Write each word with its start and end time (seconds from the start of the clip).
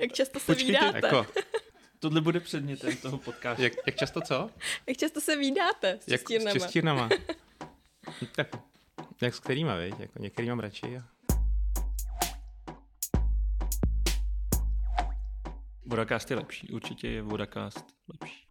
Jak 0.00 0.12
často 0.12 0.40
se 0.40 0.46
Počkejte, 0.46 0.72
vídáte? 0.72 1.06
Jako, 1.06 1.26
Tohle 1.98 2.20
bude 2.20 2.40
předmětem 2.40 2.96
toho 2.96 3.18
podcastu. 3.18 3.62
jak, 3.62 3.72
jak 3.86 3.96
často 3.96 4.20
co? 4.20 4.50
Jak 4.86 4.96
často 4.96 5.20
se 5.20 5.36
vídáte 5.36 5.98
s 6.00 6.08
Jak, 6.08 6.20
s 6.20 6.52
čistírnama? 6.52 7.08
tak, 8.36 8.56
jak 9.22 9.34
s 9.34 9.40
kterýma, 9.40 9.76
viď? 9.76 9.94
Jako 9.98 10.18
některý 10.18 10.48
mám 10.48 10.60
radši. 10.60 10.96
A... 10.96 11.02
Vodacast 15.86 16.30
je 16.30 16.36
lepší, 16.36 16.70
určitě 16.70 17.08
je 17.08 17.22
Vodacast 17.22 17.86
lepší. 18.08 18.46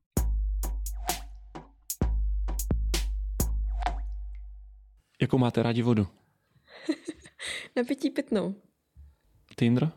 Jakou 5.22 5.38
máte 5.38 5.64
rádi 5.64 5.82
vodu? 5.82 6.08
Na 7.76 7.84
pití 7.84 8.10
pitnou. 8.10 8.56
Ty, 9.56 9.66
Indro? 9.66 9.92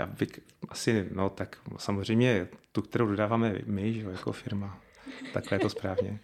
Já 0.00 0.06
bych 0.06 0.28
asi, 0.68 1.08
no 1.12 1.30
tak 1.30 1.56
samozřejmě 1.76 2.48
tu, 2.72 2.82
kterou 2.82 3.06
dodáváme 3.06 3.54
my, 3.66 3.92
že 3.94 4.00
jo, 4.00 4.10
jako 4.10 4.32
firma. 4.32 4.78
Takhle 5.32 5.54
je 5.54 5.60
to 5.60 5.70
správně. 5.70 6.18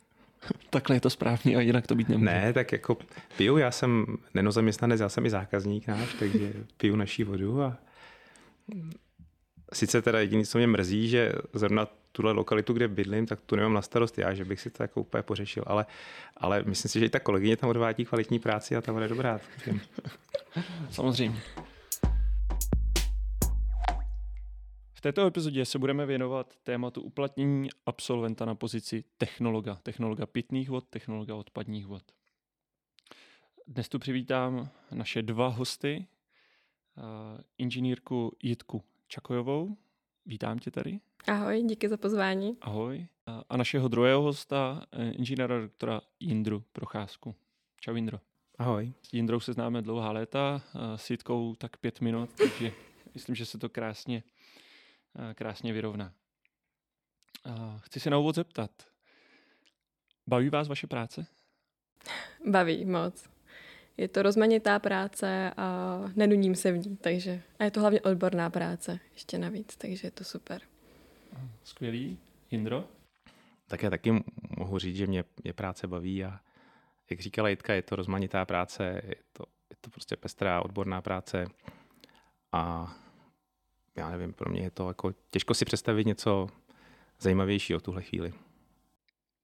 Takhle 0.70 0.96
je 0.96 1.00
to 1.00 1.10
správně 1.10 1.56
a 1.56 1.60
jinak 1.60 1.86
to 1.86 1.94
být 1.94 2.08
nemůže. 2.08 2.24
Ne, 2.24 2.52
tak 2.52 2.72
jako 2.72 2.96
piju, 3.36 3.56
já 3.56 3.70
jsem 3.70 4.06
nenozaměstnanec, 4.34 5.00
já 5.00 5.08
jsem 5.08 5.26
i 5.26 5.30
zákazník 5.30 5.86
náš, 5.86 6.14
takže 6.18 6.52
piju 6.76 6.96
naší 6.96 7.24
vodu 7.24 7.62
a 7.62 7.76
sice 9.72 10.02
teda 10.02 10.20
jediné, 10.20 10.44
co 10.44 10.58
mě 10.58 10.66
mrzí, 10.66 11.08
že 11.08 11.32
zrovna 11.52 11.88
tuhle 12.12 12.32
lokalitu, 12.32 12.72
kde 12.72 12.88
bydlím, 12.88 13.26
tak 13.26 13.40
tu 13.40 13.56
nemám 13.56 13.72
na 13.72 13.82
starost 13.82 14.18
já, 14.18 14.34
že 14.34 14.44
bych 14.44 14.60
si 14.60 14.70
to 14.70 14.82
jako 14.82 15.00
úplně 15.00 15.22
pořešil, 15.22 15.64
ale, 15.66 15.86
ale 16.36 16.62
myslím 16.66 16.88
si, 16.88 17.00
že 17.00 17.06
i 17.06 17.08
ta 17.08 17.20
kolegyně 17.20 17.56
tam 17.56 17.70
odvádí 17.70 18.04
kvalitní 18.04 18.38
práci 18.38 18.76
a 18.76 18.80
ta 18.80 18.92
voda 18.92 19.04
je 19.04 19.08
dobrá. 19.08 19.40
Samozřejmě. 20.90 21.40
Této 25.06 25.26
epizodě 25.26 25.64
se 25.64 25.78
budeme 25.78 26.06
věnovat 26.06 26.56
tématu 26.62 27.02
uplatnění 27.02 27.68
absolventa 27.86 28.44
na 28.44 28.54
pozici 28.54 29.04
technologa. 29.18 29.74
Technologa 29.82 30.26
pitných 30.26 30.70
vod, 30.70 30.84
technologa 30.90 31.34
odpadních 31.34 31.86
vod. 31.86 32.02
Dnes 33.66 33.88
tu 33.88 33.98
přivítám 33.98 34.68
naše 34.92 35.22
dva 35.22 35.48
hosty, 35.48 36.06
eh, 36.98 37.42
inženýrku 37.58 38.36
Jitku 38.42 38.82
Čakojovou. 39.08 39.76
Vítám 40.26 40.58
tě 40.58 40.70
tady. 40.70 41.00
Ahoj, 41.26 41.62
díky 41.62 41.88
za 41.88 41.96
pozvání. 41.96 42.56
Ahoj. 42.60 43.06
A- 43.48 43.56
našeho 43.56 43.88
druhého 43.88 44.22
hosta, 44.22 44.86
eh, 44.92 45.10
inženýra 45.10 45.60
doktora 45.60 46.00
Jindru 46.20 46.64
Procházku. 46.72 47.34
Čau 47.80 47.94
Jindro. 47.94 48.20
Ahoj. 48.58 48.92
S 49.02 49.12
Jindrou 49.12 49.40
se 49.40 49.52
známe 49.52 49.82
dlouhá 49.82 50.12
léta, 50.12 50.62
eh, 50.74 50.98
s 50.98 51.10
Jitkou 51.10 51.54
tak 51.54 51.76
pět 51.76 52.00
minut, 52.00 52.30
takže 52.38 52.72
myslím, 53.14 53.34
že 53.34 53.46
se 53.46 53.58
to 53.58 53.68
krásně, 53.68 54.22
krásně 55.34 55.72
vyrovná. 55.72 56.12
A 57.44 57.78
Chci 57.78 58.00
se 58.00 58.10
na 58.10 58.18
úvod 58.18 58.34
zeptat, 58.34 58.70
baví 60.26 60.50
vás 60.50 60.68
vaše 60.68 60.86
práce? 60.86 61.26
Baví 62.46 62.84
moc. 62.84 63.28
Je 63.96 64.08
to 64.08 64.22
rozmanitá 64.22 64.78
práce 64.78 65.52
a 65.56 65.98
nenuním 66.16 66.54
se 66.54 66.72
v 66.72 66.78
ní, 66.78 66.96
takže 66.96 67.42
a 67.58 67.64
je 67.64 67.70
to 67.70 67.80
hlavně 67.80 68.00
odborná 68.00 68.50
práce 68.50 69.00
ještě 69.12 69.38
navíc, 69.38 69.76
takže 69.76 70.06
je 70.06 70.10
to 70.10 70.24
super. 70.24 70.62
Skvělý. 71.64 72.18
Jindro? 72.50 72.84
Tak 73.66 73.82
já 73.82 73.90
taky 73.90 74.24
mohu 74.58 74.78
říct, 74.78 74.96
že 74.96 75.06
mě, 75.06 75.24
mě 75.44 75.52
práce 75.52 75.86
baví 75.86 76.24
a 76.24 76.40
jak 77.10 77.20
říkala 77.20 77.48
Jitka, 77.48 77.74
je 77.74 77.82
to 77.82 77.96
rozmanitá 77.96 78.44
práce, 78.44 79.02
je 79.04 79.16
to, 79.32 79.44
je 79.70 79.76
to 79.80 79.90
prostě 79.90 80.16
pestrá 80.16 80.62
odborná 80.62 81.02
práce 81.02 81.46
a 82.52 82.94
já 83.96 84.10
nevím, 84.10 84.32
pro 84.32 84.50
mě 84.50 84.62
je 84.62 84.70
to 84.70 84.88
jako 84.88 85.14
těžko 85.30 85.54
si 85.54 85.64
představit 85.64 86.06
něco 86.06 86.48
zajímavějšího 87.20 87.80
tuhle 87.80 88.02
chvíli. 88.02 88.32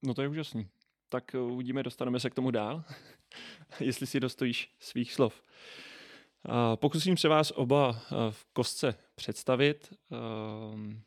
No 0.03 0.15
to 0.15 0.23
je 0.23 0.29
úžasný. 0.29 0.69
Tak 1.09 1.35
eh, 1.35 1.39
uvidíme, 1.39 1.83
dostaneme 1.83 2.21
se 2.21 2.31
k 2.31 2.35
tomu 2.35 2.51
dál, 2.51 2.85
jestli 3.81 4.07
si 4.07 4.21
dostojíš 4.21 4.75
svých 4.79 5.13
slov. 5.13 5.43
Pokusím 6.75 7.17
se 7.17 7.29
vás 7.29 7.53
oba 7.55 7.97
eh, 7.97 8.15
v 8.31 8.45
kostce 8.53 8.95
představit. 9.15 9.95
Ehm, 10.13 11.03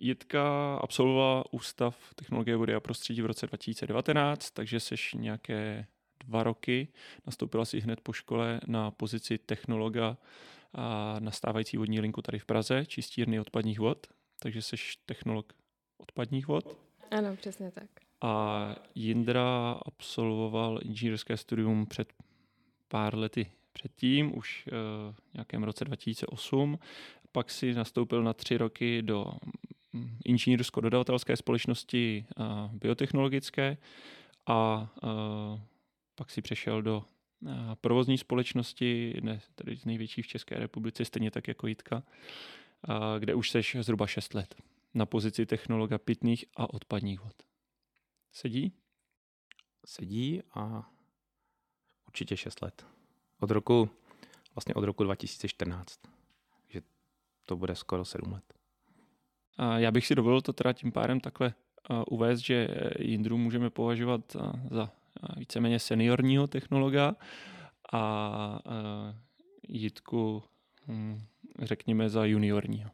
Jitka 0.00 0.76
absolvovala 0.76 1.44
Ústav 1.50 2.14
technologie 2.14 2.56
vody 2.56 2.74
a 2.74 2.80
prostředí 2.80 3.22
v 3.22 3.26
roce 3.26 3.46
2019, 3.46 4.50
takže 4.50 4.80
seš 4.80 5.14
nějaké 5.14 5.86
dva 6.24 6.42
roky. 6.42 6.88
Nastoupila 7.26 7.64
si 7.64 7.80
hned 7.80 8.00
po 8.00 8.12
škole 8.12 8.60
na 8.66 8.90
pozici 8.90 9.38
technologa 9.38 10.16
a 10.74 11.16
na 11.20 11.30
stávající 11.30 11.76
vodní 11.76 12.00
linku 12.00 12.22
tady 12.22 12.38
v 12.38 12.46
Praze, 12.46 12.86
čistírny 12.86 13.40
odpadních 13.40 13.78
vod, 13.78 14.06
takže 14.38 14.62
seš 14.62 14.96
technolog 15.06 15.52
odpadních 15.98 16.48
vod. 16.48 16.78
Ano, 17.10 17.36
přesně 17.36 17.70
tak. 17.70 17.90
A 18.20 18.76
Jindra 18.94 19.80
absolvoval 19.86 20.80
inženýrské 20.82 21.36
studium 21.36 21.86
před 21.86 22.12
pár 22.88 23.18
lety 23.18 23.52
předtím, 23.72 24.38
už 24.38 24.66
uh, 24.66 24.72
v 25.14 25.34
nějakém 25.34 25.62
roce 25.62 25.84
2008. 25.84 26.78
Pak 27.32 27.50
si 27.50 27.74
nastoupil 27.74 28.22
na 28.22 28.32
tři 28.32 28.56
roky 28.56 29.02
do 29.02 29.32
mm, 29.92 30.18
inženýrsko-dodavatelské 30.24 31.36
společnosti 31.36 32.26
uh, 32.36 32.46
biotechnologické 32.72 33.76
a 34.46 34.88
uh, 35.02 35.60
pak 36.14 36.30
si 36.30 36.42
přešel 36.42 36.82
do 36.82 37.04
provozní 37.80 38.18
společnosti, 38.18 39.14
ne, 39.22 39.40
tedy 39.54 39.76
z 39.76 39.84
největší 39.84 40.22
v 40.22 40.26
České 40.26 40.58
republice, 40.58 41.04
stejně 41.04 41.30
tak 41.30 41.48
jako 41.48 41.66
Jitka, 41.66 42.02
kde 43.18 43.34
už 43.34 43.50
seš 43.50 43.76
zhruba 43.80 44.06
6 44.06 44.34
let 44.34 44.54
na 44.94 45.06
pozici 45.06 45.46
technologa 45.46 45.98
pitných 45.98 46.44
a 46.56 46.74
odpadních 46.74 47.20
vod. 47.20 47.42
Sedí? 48.32 48.72
Sedí 49.86 50.42
a 50.54 50.90
určitě 52.06 52.36
6 52.36 52.62
let. 52.62 52.86
Od 53.40 53.50
roku, 53.50 53.90
vlastně 54.54 54.74
od 54.74 54.84
roku 54.84 55.04
2014. 55.04 56.00
Takže 56.62 56.82
to 57.44 57.56
bude 57.56 57.74
skoro 57.74 58.04
7 58.04 58.32
let. 58.32 58.54
A 59.56 59.78
já 59.78 59.90
bych 59.90 60.06
si 60.06 60.14
dovolil 60.14 60.40
to 60.40 60.52
teda 60.52 60.72
tím 60.72 60.92
pádem 60.92 61.20
takhle 61.20 61.54
uvést, 62.06 62.40
že 62.40 62.68
Jindru 62.98 63.38
můžeme 63.38 63.70
považovat 63.70 64.36
za 64.70 64.92
víceméně 65.36 65.78
seniorního 65.78 66.46
technologa 66.46 67.16
a 67.92 68.58
Jitku 69.68 70.42
hm, 70.88 71.20
řekněme 71.62 72.08
za 72.08 72.24
juniorního. 72.24 72.90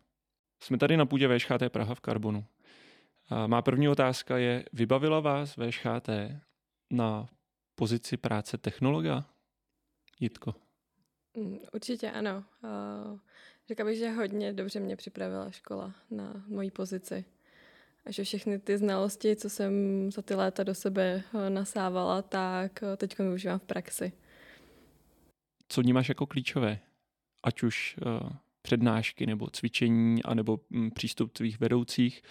Jsme 0.62 0.78
tady 0.78 0.96
na 0.96 1.06
půdě 1.06 1.28
VŠHT 1.38 1.62
Praha 1.68 1.94
v 1.94 2.00
Karbonu. 2.00 2.44
A 3.28 3.46
má 3.46 3.62
první 3.62 3.88
otázka 3.88 4.38
je, 4.38 4.64
vybavila 4.72 5.20
vás 5.20 5.56
VŠHT 5.56 6.08
na 6.90 7.28
pozici 7.74 8.16
práce 8.16 8.58
technologa? 8.58 9.24
Jitko. 10.20 10.54
Mm, 11.36 11.58
Určitě 11.74 12.10
ano. 12.10 12.44
Řekla 13.68 13.84
bych, 13.84 13.98
že 13.98 14.10
hodně 14.10 14.52
dobře 14.52 14.80
mě 14.80 14.96
připravila 14.96 15.50
škola 15.50 15.94
na 16.10 16.44
moji 16.46 16.70
pozici. 16.70 17.24
A 18.06 18.10
že 18.12 18.24
všechny 18.24 18.58
ty 18.58 18.78
znalosti, 18.78 19.36
co 19.36 19.50
jsem 19.50 19.72
za 20.12 20.22
ty 20.22 20.34
léta 20.34 20.62
do 20.64 20.74
sebe 20.74 21.22
eh, 21.34 21.50
nasávala, 21.50 22.22
tak 22.22 22.82
eh, 22.82 22.96
teď 22.96 23.18
využívám 23.18 23.58
v 23.58 23.62
praxi. 23.62 24.12
co 25.68 25.80
vnímáš 25.80 26.08
jako 26.08 26.26
klíčové? 26.26 26.78
Ať 27.44 27.62
už 27.62 27.96
uh, 28.06 28.30
přednášky 28.62 29.26
nebo 29.26 29.50
cvičení, 29.50 30.22
anebo 30.22 30.60
mm, 30.70 30.90
přístup 30.90 31.32
tvých 31.32 31.60
vedoucích, 31.60 32.22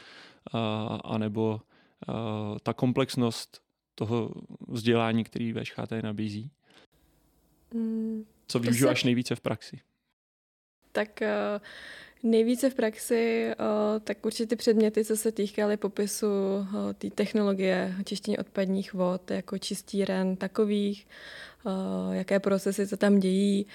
uh, 0.53 0.59
anebo 1.03 1.61
uh, 2.09 2.57
ta 2.63 2.73
komplexnost 2.73 3.61
toho 3.95 4.33
vzdělání, 4.67 5.23
který 5.23 5.53
VŠHT 5.53 5.91
nabízí. 6.03 6.51
Mm, 7.73 8.25
Co 8.47 8.59
využíváš 8.59 9.01
se- 9.01 9.07
nejvíce 9.07 9.35
v 9.35 9.41
praxi? 9.41 9.81
Tak 10.91 11.21
eh, 11.21 11.59
nejvíce 12.23 12.69
v 12.69 12.75
praxi, 12.75 13.51
eh, 13.51 13.55
tak 13.99 14.25
určitě 14.25 14.47
ty 14.47 14.55
předměty, 14.55 15.05
co 15.05 15.17
se 15.17 15.31
týkaly 15.31 15.77
popisu 15.77 16.27
eh, 16.27 16.93
té 16.93 17.09
technologie 17.09 17.95
čištění 18.05 18.37
odpadních 18.37 18.93
vod, 18.93 19.31
jako 19.31 19.57
čistíren 19.57 20.35
takových, 20.35 21.07
eh, 21.65 22.15
jaké 22.15 22.39
procesy 22.39 22.87
se 22.87 22.97
tam 22.97 23.19
dějí 23.19 23.65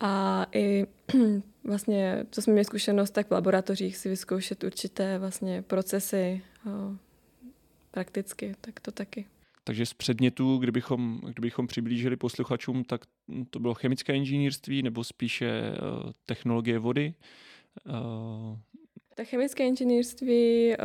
a 0.00 0.46
i 0.52 0.86
vlastně, 1.64 2.26
co 2.30 2.42
jsme 2.42 2.52
měli 2.52 2.64
zkušenost, 2.64 3.10
tak 3.10 3.28
v 3.28 3.32
laboratořích 3.32 3.96
si 3.96 4.08
vyzkoušet 4.08 4.64
určité 4.64 5.18
vlastně 5.18 5.62
procesy 5.62 6.42
prakticky, 7.90 8.54
tak 8.60 8.80
to 8.80 8.92
taky. 8.92 9.26
Takže 9.64 9.86
z 9.86 9.94
předmětů, 9.94 10.58
kdybychom, 10.58 11.20
kdybychom 11.28 11.66
přiblížili 11.66 12.16
posluchačům, 12.16 12.84
tak 12.84 13.00
to 13.50 13.60
bylo 13.60 13.74
chemické 13.74 14.16
inženýrství 14.16 14.82
nebo 14.82 15.04
spíše 15.04 15.62
technologie 16.26 16.78
vody. 16.78 17.14
Uh, 17.86 18.58
Tak 19.14 19.26
chemické 19.28 19.66
inženýrství 19.66 20.72
eh, 20.72 20.76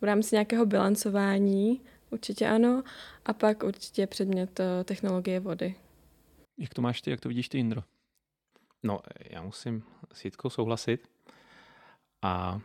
v 0.00 0.04
rámci 0.04 0.34
nějakého 0.34 0.66
bilancování 0.66 1.80
určitě 2.10 2.46
ano, 2.48 2.82
a 3.24 3.32
pak 3.32 3.62
určitě 3.62 4.06
předmět 4.06 4.60
eh, 4.60 4.84
technologie 4.84 5.40
vody. 5.40 5.74
jak 6.58 6.74
to 6.74 6.82
máš 6.82 7.00
ty, 7.00 7.10
jak 7.10 7.20
to 7.20 7.28
vidíš 7.28 7.48
ty, 7.48 7.58
Indro? 7.58 7.82
No, 8.82 9.00
já 9.30 9.42
musím 9.42 9.82
s 10.12 10.24
Jitkou 10.24 10.50
souhlasit. 10.50 11.08
A 12.22 12.60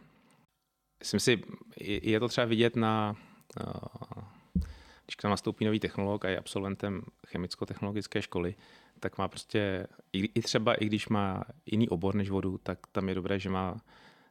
myslím 1.00 1.20
si, 1.20 1.42
je 1.78 2.20
to 2.20 2.28
třeba 2.28 2.46
vidět 2.46 2.76
na, 2.76 3.16
když 5.06 5.16
k 5.16 5.24
nám 5.24 5.32
nastoupí 5.32 5.66
nový 5.66 5.80
technolog 5.80 6.26
a 6.26 6.30
je 6.30 6.40
absolventem 6.40 7.02
chemicko-technologické 7.28 8.22
školy, 8.22 8.56
tak 9.02 9.18
má 9.18 9.28
prostě, 9.28 9.88
i 10.14 10.42
třeba 10.42 10.74
i 10.74 10.86
když 10.86 11.10
má 11.10 11.44
jiný 11.66 11.90
obor 11.90 12.16
než 12.16 12.30
vodu, 12.30 12.58
tak 12.58 12.80
tam 12.92 13.10
je 13.10 13.16
dobré, 13.16 13.40
že 13.40 13.50
má 13.50 13.78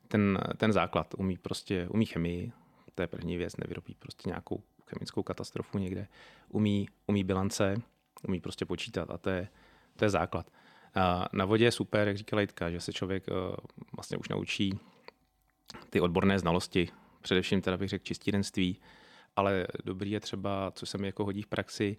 ten, 0.08 0.38
ten 0.56 0.72
základ, 0.72 1.14
umí 1.18 1.38
prostě, 1.38 1.88
umí 1.88 2.06
chemii, 2.06 2.52
to 2.94 3.02
je 3.02 3.06
první 3.06 3.36
věc, 3.36 3.56
nevyrobí 3.56 3.96
prostě 3.98 4.28
nějakou 4.28 4.62
chemickou 4.86 5.22
katastrofu 5.22 5.78
někde, 5.78 6.08
umí, 6.48 6.88
umí 7.06 7.24
bilance, 7.24 7.82
umí 8.28 8.40
prostě 8.40 8.64
počítat 8.64 9.10
a 9.10 9.18
to 9.18 9.30
je, 9.30 9.48
to 9.96 10.04
je 10.04 10.10
základ. 10.10 10.50
A 10.94 11.28
na 11.32 11.44
vodě 11.44 11.64
je 11.64 11.72
super, 11.72 12.08
jak 12.08 12.16
říkala 12.16 12.40
Jitka, 12.40 12.70
že 12.70 12.80
se 12.80 12.92
člověk 12.92 13.24
uh, 13.28 13.56
vlastně 13.96 14.16
už 14.16 14.28
naučí 14.28 14.78
ty 15.90 16.00
odborné 16.00 16.38
znalosti, 16.38 16.88
především 17.20 17.60
teda 17.60 17.76
bych 17.76 17.88
řekl 17.88 18.04
čistírenství, 18.04 18.80
ale 19.36 19.66
dobrý 19.84 20.10
je 20.10 20.20
třeba, 20.20 20.70
co 20.70 20.86
se 20.86 20.98
mi 20.98 21.06
jako 21.06 21.24
hodí 21.24 21.42
v 21.42 21.46
praxi, 21.46 21.96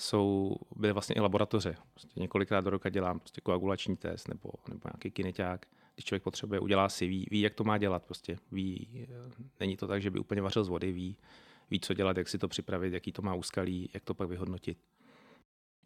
jsou, 0.00 0.56
byly 0.76 0.92
vlastně 0.92 1.14
i 1.14 1.20
laboratoře. 1.20 1.76
Prostě 1.94 2.20
několikrát 2.20 2.60
do 2.60 2.70
roka 2.70 2.88
dělám 2.88 3.18
prostě 3.18 3.40
koagulační 3.40 3.96
test 3.96 4.28
nebo, 4.28 4.50
nebo 4.68 4.80
nějaký 4.84 5.10
kineťák. 5.10 5.66
Když 5.94 6.04
člověk 6.04 6.22
potřebuje, 6.22 6.60
udělá 6.60 6.88
si, 6.88 7.06
ví, 7.06 7.26
ví, 7.30 7.40
jak 7.40 7.54
to 7.54 7.64
má 7.64 7.78
dělat. 7.78 8.04
Prostě 8.04 8.38
ví, 8.52 9.06
není 9.60 9.76
to 9.76 9.86
tak, 9.86 10.02
že 10.02 10.10
by 10.10 10.18
úplně 10.18 10.42
vařil 10.42 10.64
z 10.64 10.68
vody, 10.68 10.92
ví, 10.92 11.16
ví, 11.70 11.80
co 11.80 11.94
dělat, 11.94 12.16
jak 12.16 12.28
si 12.28 12.38
to 12.38 12.48
připravit, 12.48 12.92
jaký 12.92 13.12
to 13.12 13.22
má 13.22 13.34
úskalí, 13.34 13.90
jak 13.94 14.04
to 14.04 14.14
pak 14.14 14.28
vyhodnotit. 14.28 14.78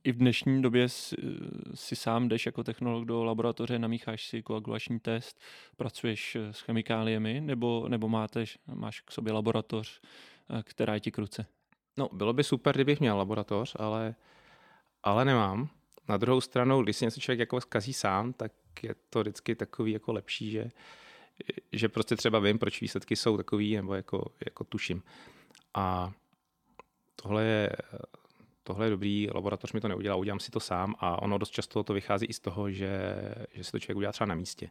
I 0.05 0.13
v 0.13 0.17
dnešní 0.17 0.63
době 0.63 0.89
si, 0.89 1.97
sám 1.97 2.29
jdeš 2.29 2.47
jako 2.47 2.65
technolog 2.65 3.05
do 3.05 3.25
laboratoře, 3.25 3.79
namícháš 3.79 4.27
si 4.27 4.43
koagulační 4.43 5.01
test, 5.01 5.41
pracuješ 5.77 6.37
s 6.37 6.61
chemikáliemi, 6.61 7.41
nebo, 7.41 7.89
nebo 7.89 8.09
máte, 8.09 8.45
máš 8.75 9.01
k 9.01 9.11
sobě 9.11 9.33
laboratoř, 9.33 10.01
která 10.63 10.95
je 10.95 11.01
ti 11.01 11.11
k 11.11 11.19
ruce? 11.19 11.47
No, 11.97 12.09
bylo 12.13 12.33
by 12.33 12.45
super, 12.45 12.75
kdybych 12.75 13.01
měl 13.01 13.17
laboratoř, 13.17 13.77
ale, 13.79 14.15
ale 15.03 15.25
nemám. 15.25 15.69
Na 16.09 16.17
druhou 16.17 16.41
stranu, 16.41 16.83
když 16.83 16.97
si 16.97 17.05
něco 17.05 17.21
člověk 17.21 17.39
jako 17.41 17.61
zkazí 17.61 17.93
sám, 17.93 18.33
tak 18.33 18.53
je 18.83 18.95
to 19.11 19.21
vždycky 19.21 19.55
takový 19.55 19.93
jako 19.93 20.13
lepší, 20.13 20.51
že, 20.51 20.71
že 21.73 21.89
prostě 21.89 22.17
třeba 22.17 22.39
vím, 22.39 22.59
proč 22.59 22.81
výsledky 22.81 23.17
jsou 23.17 23.37
takový, 23.37 23.77
nebo 23.77 23.95
jako, 23.95 24.33
jako 24.45 24.65
tuším. 24.65 25.03
A 25.75 26.13
tohle 27.23 27.45
je, 27.45 27.71
tohle 28.63 28.87
je 28.87 28.91
dobrý, 28.91 29.29
laboratoř 29.35 29.73
mi 29.73 29.81
to 29.81 29.89
neudělá, 29.89 30.17
udělám 30.17 30.41
si 30.41 30.51
to 30.51 30.61
sám 30.61 30.95
a 30.99 31.23
ono 31.23 31.39
dost 31.39 31.51
často 31.51 31.83
to 31.83 31.95
vychází 31.95 32.27
i 32.27 32.33
z 32.33 32.41
toho, 32.41 32.71
že, 32.71 33.15
že 33.55 33.65
si 33.65 33.73
to 33.73 33.79
člověk 33.79 33.97
udělá 33.97 34.13
třeba 34.13 34.27
na 34.27 34.35
místě. 34.35 34.71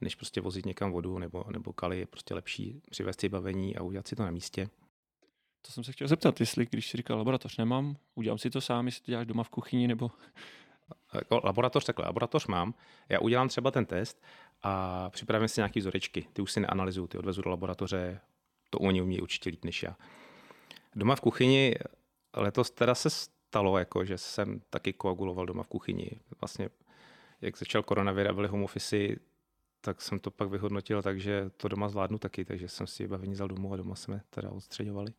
Než 0.00 0.14
prostě 0.14 0.40
vozit 0.40 0.66
někam 0.66 0.92
vodu 0.92 1.18
nebo, 1.18 1.44
nebo 1.50 1.72
kali, 1.72 1.98
je 1.98 2.06
prostě 2.06 2.34
lepší 2.34 2.82
přivést 2.90 3.20
si 3.20 3.28
bavení 3.28 3.76
a 3.76 3.82
udělat 3.82 4.08
si 4.08 4.16
to 4.16 4.22
na 4.22 4.30
místě. 4.30 4.68
To 5.62 5.72
jsem 5.72 5.84
se 5.84 5.92
chtěl 5.92 6.08
zeptat, 6.08 6.40
jestli 6.40 6.66
když 6.66 6.90
si 6.90 6.96
říkal 6.96 7.18
laboratoř 7.18 7.56
nemám, 7.56 7.96
udělám 8.14 8.38
si 8.38 8.50
to 8.50 8.60
sám, 8.60 8.86
jestli 8.86 9.04
to 9.04 9.10
děláš 9.10 9.26
doma 9.26 9.42
v 9.42 9.48
kuchyni 9.48 9.88
nebo... 9.88 10.10
Jako 11.14 11.40
laboratoř, 11.44 11.84
takhle, 11.84 12.04
laboratoř 12.04 12.46
mám. 12.46 12.74
Já 13.08 13.18
udělám 13.18 13.48
třeba 13.48 13.70
ten 13.70 13.86
test 13.86 14.22
a 14.62 15.10
připravím 15.10 15.48
si 15.48 15.60
nějaký 15.60 15.80
vzorečky. 15.80 16.26
Ty 16.32 16.42
už 16.42 16.52
si 16.52 16.60
neanalyzuju, 16.60 17.06
ty 17.06 17.18
odvezu 17.18 17.42
do 17.42 17.50
laboratoře, 17.50 18.20
to 18.70 18.78
oni 18.78 19.02
umí 19.02 19.20
určitě 19.20 19.50
líp 19.50 19.64
než 19.64 19.82
já. 19.82 19.96
Doma 20.94 21.16
v 21.16 21.20
kuchyni 21.20 21.74
letos 22.36 22.70
teda 22.70 22.94
se 22.94 23.10
stalo, 23.10 23.78
jako, 23.78 24.04
že 24.04 24.18
jsem 24.18 24.60
taky 24.70 24.92
koaguloval 24.92 25.46
doma 25.46 25.62
v 25.62 25.68
kuchyni. 25.68 26.10
Vlastně, 26.40 26.68
jak 27.40 27.58
začal 27.58 27.82
koronavir 27.82 28.28
a 28.28 28.32
byly 28.32 28.48
home 28.48 28.64
office, 28.64 28.96
tak 29.80 30.02
jsem 30.02 30.18
to 30.18 30.30
pak 30.30 30.48
vyhodnotil, 30.48 31.02
takže 31.02 31.50
to 31.56 31.68
doma 31.68 31.88
zvládnu 31.88 32.18
taky, 32.18 32.44
takže 32.44 32.68
jsem 32.68 32.86
si 32.86 33.08
bavení 33.08 33.32
vzal 33.32 33.48
domů 33.48 33.72
a 33.72 33.76
doma 33.76 33.94
jsme 33.94 34.22
teda 34.30 34.50
odstředovali. 34.50 35.12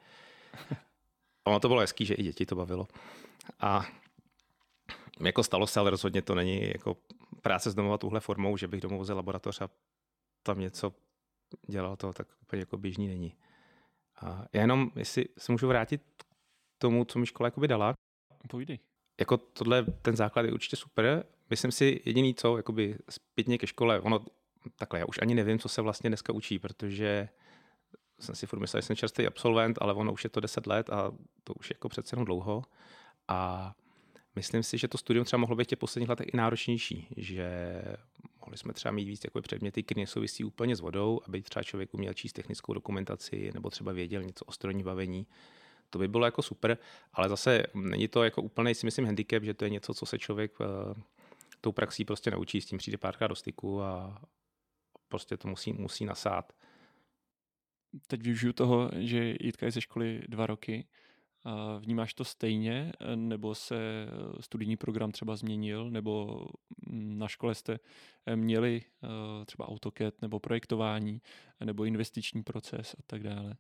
ono 1.48 1.60
to 1.60 1.68
bylo 1.68 1.82
hezký, 1.82 2.06
že 2.06 2.14
i 2.14 2.24
děti 2.24 2.46
to 2.46 2.56
bavilo. 2.56 2.88
A 3.60 3.86
jako 5.22 5.44
stalo 5.44 5.68
se, 5.68 5.80
ale 5.80 5.90
rozhodně 5.90 6.22
to 6.22 6.36
není 6.36 6.68
jako 6.68 6.98
práce 7.42 7.72
z 7.72 7.76
domova 7.76 7.98
tuhle 7.98 8.20
formou, 8.20 8.58
že 8.58 8.68
bych 8.68 8.82
domů 8.82 8.98
vozil 8.98 9.16
laboratoř 9.16 9.62
a 9.62 9.70
tam 10.44 10.60
něco 10.60 10.94
dělal, 11.68 11.96
to 11.96 12.14
tak 12.14 12.28
úplně 12.42 12.60
jako 12.60 12.78
běžný 12.78 13.08
není. 13.08 13.36
A 14.22 14.46
já 14.54 14.62
jenom, 14.62 14.92
jestli 14.96 15.26
se 15.38 15.52
můžu 15.52 15.68
vrátit 15.68 16.02
k 16.18 16.26
tomu, 16.78 17.06
co 17.06 17.20
mi 17.20 17.26
škola 17.26 17.48
jakoby 17.48 17.68
dala. 17.68 17.94
Povídej. 18.50 18.80
Jako 19.20 19.38
tohle, 19.38 19.84
ten 19.84 20.16
základ 20.16 20.46
je 20.46 20.52
určitě 20.52 20.76
super. 20.76 21.26
Myslím 21.50 21.72
si 21.72 22.02
jediný 22.06 22.36
co, 22.36 22.58
jakoby 22.58 22.98
zpětně 23.10 23.58
ke 23.58 23.68
škole, 23.68 24.00
ono 24.00 24.26
takhle, 24.76 25.00
já 25.00 25.06
už 25.06 25.20
ani 25.22 25.36
nevím, 25.36 25.60
co 25.60 25.70
se 25.70 25.82
vlastně 25.82 26.10
dneska 26.10 26.34
učí, 26.34 26.60
protože 26.60 27.30
jsem 28.22 28.36
si 28.36 28.48
furt 28.48 28.60
myslel, 28.60 28.82
že 28.82 28.88
jsem 28.88 28.96
čerstvý 28.96 29.28
absolvent, 29.28 29.78
ale 29.82 29.94
ono 29.94 30.14
už 30.14 30.24
je 30.24 30.30
to 30.30 30.40
10 30.40 30.68
let 30.68 30.90
a 30.90 31.12
to 31.44 31.54
už 31.54 31.70
je 31.70 31.74
jako 31.76 31.90
přece 31.90 32.14
jenom 32.14 32.26
dlouho. 32.26 32.64
A 33.28 33.72
myslím 34.36 34.64
si, 34.64 34.78
že 34.78 34.88
to 34.88 34.98
studium 34.98 35.26
třeba 35.26 35.40
mohlo 35.40 35.56
být 35.56 35.64
v 35.64 35.68
těch 35.68 35.80
posledních 35.80 36.10
letech 36.10 36.28
i 36.34 36.38
náročnější, 36.38 37.08
že 37.18 37.82
mohli 38.40 38.58
jsme 38.58 38.74
třeba 38.74 38.92
mít 38.92 39.06
víc 39.06 39.24
jako 39.24 39.42
předměty, 39.42 39.84
které 39.84 40.02
nesouvisí 40.02 40.44
úplně 40.44 40.76
s 40.76 40.80
vodou, 40.80 41.20
aby 41.28 41.42
třeba 41.42 41.64
člověk 41.64 41.94
uměl 41.94 42.14
číst 42.14 42.34
technickou 42.34 42.74
dokumentaci 42.74 43.52
nebo 43.54 43.70
třeba 43.70 43.92
věděl 43.92 44.24
něco 44.24 44.46
o 44.46 44.52
strojní 44.52 44.84
bavení. 44.84 45.28
To 45.90 46.00
by 46.00 46.08
bylo 46.08 46.26
jako 46.26 46.42
super, 46.42 46.78
ale 47.14 47.30
zase 47.30 47.64
není 47.74 48.08
to 48.08 48.24
jako 48.24 48.42
úplný, 48.42 48.76
si 48.76 48.86
myslím, 48.86 49.06
handicap, 49.06 49.44
že 49.44 49.54
to 49.54 49.66
je 49.66 49.70
něco, 49.70 49.94
co 49.94 50.06
se 50.06 50.20
člověk 50.20 50.60
uh, 50.60 50.66
tou 51.62 51.72
praxí 51.72 52.06
prostě 52.06 52.32
naučí, 52.32 52.62
s 52.62 52.66
tím 52.66 52.78
přijde 52.78 52.98
párkrát 52.98 53.28
do 53.28 53.36
styku 53.36 53.82
a 53.82 54.22
prostě 55.08 55.38
to 55.38 55.48
musí, 55.48 55.74
musí 55.74 56.06
nasát. 56.06 56.54
Teď 58.08 58.22
využiju 58.22 58.54
toho, 58.54 58.90
že 58.98 59.36
Jitka 59.40 59.66
je 59.66 59.72
ze 59.72 59.82
školy 59.82 60.22
dva 60.28 60.48
roky. 60.48 60.88
Vnímáš 61.80 62.14
to 62.14 62.26
stejně, 62.26 62.92
nebo 63.16 63.56
se 63.56 64.08
studijní 64.40 64.78
program 64.78 65.12
třeba 65.12 65.36
změnil, 65.36 65.90
nebo 65.90 66.46
na 66.92 67.28
škole 67.28 67.56
jste 67.56 67.80
měli 68.36 68.82
eh, 69.04 69.46
třeba 69.46 69.68
AutoCAD 69.68 70.22
nebo 70.22 70.40
projektování, 70.40 71.22
nebo 71.64 71.86
investiční 71.86 72.44
proces 72.44 72.96
a 73.00 73.02
tak 73.08 73.24
dále? 73.24 73.56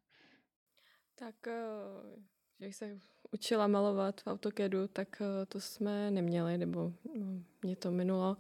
Tak, 1.15 1.47
eh, 1.47 2.71
se 2.71 2.99
učila 3.31 3.67
malovat 3.67 4.21
v 4.21 4.27
AutoCADu, 4.27 4.87
tak 4.87 5.21
eh, 5.21 5.45
to 5.45 5.59
jsme 5.59 6.11
neměli, 6.11 6.57
nebo 6.57 6.93
no, 7.19 7.43
mě 7.61 7.75
to 7.75 7.91
minulo. 7.91 8.37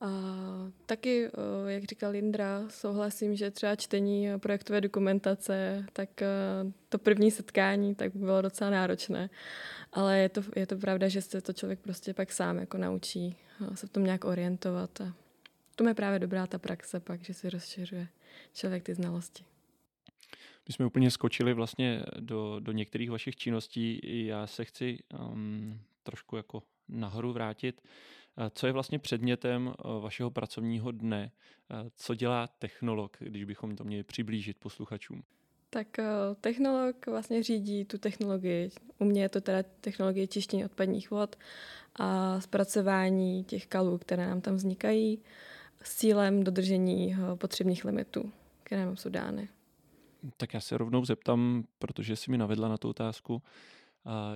A 0.00 0.10
taky, 0.86 1.26
eh, 1.26 1.72
jak 1.72 1.84
říkal 1.84 2.10
Lindra, 2.10 2.68
souhlasím, 2.68 3.36
že 3.36 3.50
třeba 3.50 3.76
čtení 3.76 4.28
projektové 4.36 4.80
dokumentace, 4.80 5.86
tak 5.92 6.22
eh, 6.22 6.28
to 6.88 6.98
první 6.98 7.30
setkání 7.30 7.94
tak 7.94 8.16
bylo 8.16 8.42
docela 8.42 8.70
náročné. 8.70 9.30
Ale 9.92 10.18
je 10.18 10.28
to, 10.28 10.42
je 10.56 10.66
to 10.66 10.76
pravda, 10.76 11.08
že 11.08 11.22
se 11.22 11.40
to 11.40 11.52
člověk 11.52 11.80
prostě 11.80 12.14
pak 12.14 12.32
sám 12.32 12.58
jako 12.58 12.78
naučí 12.78 13.36
eh, 13.72 13.76
se 13.76 13.86
v 13.86 13.90
tom 13.90 14.04
nějak 14.04 14.24
orientovat. 14.24 15.00
A 15.00 15.14
to 15.76 15.88
je 15.88 15.94
právě 15.94 16.18
dobrá 16.18 16.46
ta 16.46 16.58
praxe 16.58 17.00
pak, 17.00 17.24
že 17.24 17.34
si 17.34 17.50
rozšiřuje 17.50 18.08
člověk 18.54 18.82
ty 18.82 18.94
znalosti. 18.94 19.44
My 20.68 20.74
jsme 20.74 20.86
úplně 20.86 21.10
skočili 21.10 21.54
vlastně 21.54 22.02
do, 22.20 22.60
do 22.60 22.72
některých 22.72 23.10
vašich 23.10 23.36
činností. 23.36 24.00
Já 24.26 24.46
se 24.46 24.64
chci 24.64 24.98
um, 25.18 25.80
trošku 26.02 26.36
jako 26.36 26.62
nahoru 26.88 27.32
vrátit. 27.32 27.82
Co 28.50 28.66
je 28.66 28.72
vlastně 28.72 28.98
předmětem 28.98 29.72
eh, 29.78 30.00
vašeho 30.00 30.30
pracovního 30.30 30.90
dne? 30.90 31.30
Eh, 31.70 31.90
co 31.96 32.14
dělá 32.14 32.46
technolog, 32.46 33.16
když 33.20 33.44
bychom 33.44 33.76
to 33.76 33.84
měli 33.84 34.02
přiblížit 34.02 34.56
posluchačům? 34.58 35.22
Tak 35.70 35.98
eh, 35.98 36.04
technolog 36.40 37.06
vlastně 37.06 37.42
řídí 37.42 37.84
tu 37.84 37.98
technologii. 37.98 38.70
U 38.98 39.04
mě 39.04 39.22
je 39.22 39.28
to 39.28 39.40
teda 39.40 39.62
technologie 39.80 40.26
čištění 40.26 40.64
odpadních 40.64 41.10
vod 41.10 41.36
a 41.96 42.40
zpracování 42.40 43.44
těch 43.44 43.66
kalů, 43.66 43.98
které 43.98 44.26
nám 44.26 44.40
tam 44.40 44.54
vznikají 44.54 45.22
s 45.82 45.96
cílem 45.96 46.44
dodržení 46.44 47.16
potřebných 47.34 47.84
limitů, 47.84 48.32
které 48.62 48.84
nám 48.84 48.96
jsou 48.96 49.08
dány. 49.08 49.48
Tak 50.36 50.54
já 50.54 50.60
se 50.60 50.78
rovnou 50.78 51.04
zeptám, 51.04 51.64
protože 51.78 52.16
jsi 52.16 52.30
mi 52.30 52.38
navedla 52.38 52.68
na 52.68 52.78
tu 52.78 52.88
otázku. 52.88 53.42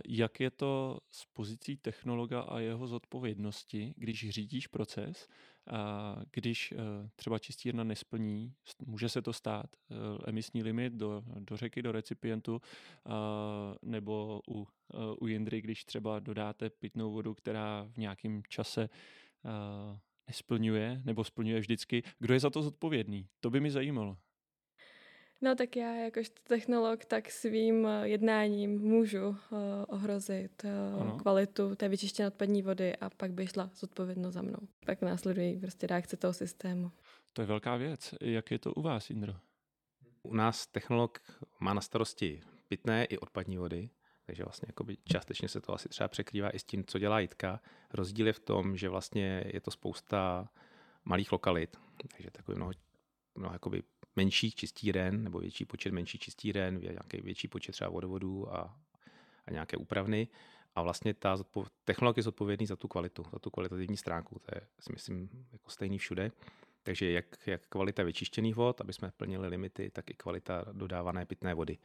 Jak 0.09 0.41
je 0.41 0.51
to 0.51 0.99
s 1.11 1.25
pozicí 1.25 1.77
technologa 1.77 2.41
a 2.41 2.59
jeho 2.59 2.87
zodpovědnosti, 2.87 3.95
když 3.97 4.31
řídíš 4.31 4.67
proces, 4.67 5.29
když 6.31 6.73
eh, 6.73 6.77
třeba 7.17 7.39
čistírna 7.39 7.85
nesplní, 7.85 8.55
může 8.87 9.09
se 9.09 9.23
to 9.23 9.33
stát, 9.33 9.67
eh, 9.77 9.95
emisní 10.27 10.63
limit 10.63 10.93
do, 10.93 11.23
do 11.27 11.57
řeky, 11.57 11.83
do 11.83 11.93
recipientu, 11.93 12.61
nebo 13.83 14.41
u, 14.49 14.67
eh, 14.95 14.97
u 15.21 15.27
Jindry, 15.27 15.61
když 15.61 15.85
třeba 15.85 16.19
dodáte 16.19 16.71
pitnou 16.71 17.13
vodu, 17.13 17.35
která 17.35 17.89
v 17.93 17.97
nějakém 17.97 18.43
čase 18.49 18.89
nesplňuje, 20.27 21.03
nebo 21.05 21.25
splňuje 21.25 21.61
vždycky. 21.61 22.03
Kdo 22.19 22.35
je 22.35 22.41
za 22.41 22.51
to 22.51 22.63
zodpovědný? 22.63 23.29
To 23.41 23.51
by 23.51 23.61
mi 23.61 23.71
zajímalo. 23.71 24.19
No 25.41 25.55
tak 25.55 25.77
já 25.77 25.95
jakožto 25.95 26.41
technolog 26.49 27.05
tak 27.05 27.31
svým 27.31 27.87
eh, 27.87 28.09
jednáním 28.09 28.81
můžu 28.81 29.29
uh, 29.29 29.37
ohrozit 29.89 30.65
uh, 30.65 31.21
kvalitu 31.21 31.75
té 31.75 31.89
vyčištěné 31.89 32.29
odpadní 32.29 32.63
vody 32.63 32.97
a 32.97 33.11
pak 33.11 33.33
by 33.33 33.47
šla 33.47 33.71
zodpovědnost 33.75 34.35
za 34.35 34.43
mnou. 34.43 34.59
Pak 34.87 35.03
následují 35.03 35.61
prostě 35.61 35.87
reakce 35.87 36.17
toho 36.17 36.33
systému. 36.33 36.91
To 37.33 37.43
je 37.43 37.47
velká 37.47 37.77
věc. 37.77 38.15
Jak 38.21 38.51
je 38.51 38.59
to 38.59 38.73
u 38.73 38.83
vás, 38.83 39.11
Indro? 39.11 39.35
U 40.23 40.35
nás 40.35 40.67
technolog 40.67 41.19
má 41.61 41.75
na 41.75 41.81
starosti 41.81 42.43
pitné 42.69 43.05
i 43.05 43.19
odpadní 43.19 43.59
vody, 43.59 43.91
takže 44.27 44.45
vlastně 44.45 44.67
jakoby 44.69 44.97
částečně 45.05 45.49
se 45.49 45.61
to 45.61 45.75
asi 45.75 45.89
třeba 45.89 46.09
překrývá 46.09 46.51
i 46.51 46.59
s 46.59 46.65
tím, 46.65 46.85
co 46.85 46.99
dělá 46.99 47.21
Jitka. 47.21 47.61
Rozdíl 47.95 48.27
je 48.27 48.33
v 48.33 48.41
tom, 48.41 48.77
že 48.77 48.89
vlastně 48.89 49.45
je 49.47 49.61
to 49.61 49.71
spousta 49.71 50.49
malých 51.05 51.33
lokalit, 51.33 51.77
takže 52.17 52.31
takový 52.31 52.57
mnoho, 52.57 52.73
mnoho 53.35 53.53
jakoby 53.53 53.83
menších 54.17 54.55
čistíren 54.55 55.25
nebo 55.25 55.39
větší 55.39 55.65
počet 55.65 55.93
menších 55.93 56.21
čistíren, 56.21 56.81
nějaký 56.81 57.21
větší 57.21 57.49
počet 57.49 57.73
třeba 57.73 57.91
vodovodů 57.91 58.55
a, 58.55 58.79
a 59.47 59.51
nějaké 59.51 59.77
úpravny. 59.77 60.29
A 60.75 60.83
vlastně 60.83 61.15
ta 61.15 61.37
zodpov- 61.37 61.69
technolog 61.85 62.17
je 62.17 62.23
zodpovědný 62.23 62.67
za 62.67 62.77
tu 62.77 62.89
kvalitu, 62.89 63.25
za 63.33 63.39
tu 63.39 63.51
kvalitativní 63.51 63.97
stránku. 63.97 64.39
To 64.39 64.55
je, 64.55 64.61
si 64.81 64.93
myslím, 64.93 65.47
jako 65.53 65.71
stejný 65.71 65.99
všude. 65.99 66.33
Takže 66.83 67.11
jak, 67.11 67.27
jak 67.47 67.67
kvalita 67.67 68.03
vyčištěných 68.03 68.55
vod, 68.55 68.81
aby 68.81 68.93
jsme 68.93 69.11
plnili 69.11 69.49
limity, 69.49 69.91
tak 69.91 70.11
i 70.11 70.15
kvalita 70.15 70.65
dodávané 70.73 71.27
pitné 71.27 71.55
vody. 71.55 71.79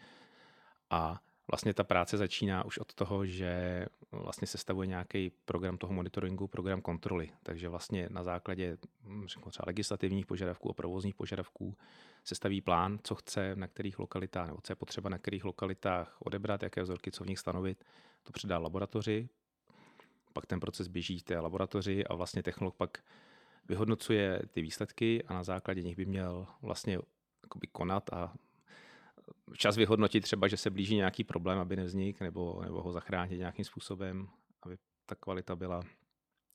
A 0.89 1.21
vlastně 1.51 1.74
ta 1.74 1.84
práce 1.84 2.18
začíná 2.18 2.65
už 2.65 2.77
od 2.77 2.94
toho, 2.94 3.25
že 3.25 3.86
vlastně 4.12 4.48
sestavuje 4.48 4.88
nějaký 4.88 5.32
program 5.46 5.77
toho 5.77 5.94
monitoringu, 5.94 6.48
program 6.48 6.82
kontroly. 6.82 7.29
Takže 7.44 7.70
vlastně 7.70 8.08
na 8.12 8.24
základě 8.24 8.77
hm, 9.03 9.27
řeknu 9.27 9.51
třeba 9.51 9.63
legislativních 9.68 10.25
požadavků 10.25 10.70
a 10.70 10.74
provozních 10.74 11.15
požadavků 11.15 11.77
sestaví 12.24 12.62
plán, 12.62 13.00
co 13.03 13.15
chce 13.15 13.56
na 13.56 13.68
kterých 13.68 14.00
lokalitách, 14.00 14.48
nebo 14.48 14.60
co 14.63 14.72
je 14.72 14.75
potřeba 14.75 15.10
na 15.10 15.18
kterých 15.18 15.46
lokalitách 15.46 16.18
odebrat, 16.20 16.63
jaké 16.63 16.82
vzorky, 16.84 17.12
co 17.12 17.24
v 17.24 17.27
nich 17.27 17.39
stanovit. 17.39 17.84
To 18.24 18.32
předá 18.32 18.58
laboratoři, 18.58 19.29
pak 20.34 20.46
ten 20.46 20.60
proces 20.60 20.88
běží 20.88 21.20
v 21.20 21.24
té 21.24 21.39
laboratoři 21.39 22.06
a 22.06 22.15
vlastně 22.15 22.44
technolog 22.44 22.75
pak 22.75 22.98
vyhodnocuje 23.68 24.41
ty 24.51 24.62
výsledky 24.62 25.24
a 25.24 25.34
na 25.34 25.44
základě 25.44 25.82
nich 25.82 25.96
by 25.96 26.06
měl 26.06 26.48
vlastně 26.62 27.00
konat 27.72 28.13
a 28.13 28.34
čas 29.57 29.77
vyhodnotit 29.77 30.21
třeba, 30.21 30.48
že 30.48 30.57
se 30.57 30.69
blíží 30.69 30.95
nějaký 30.95 31.24
problém, 31.24 31.59
aby 31.59 31.75
nevznik, 31.75 32.21
nebo, 32.21 32.62
nebo 32.63 32.81
ho 32.81 32.91
zachránit 32.91 33.38
nějakým 33.38 33.65
způsobem, 33.65 34.27
aby 34.62 34.77
ta 35.05 35.15
kvalita 35.15 35.55
byla 35.55 35.83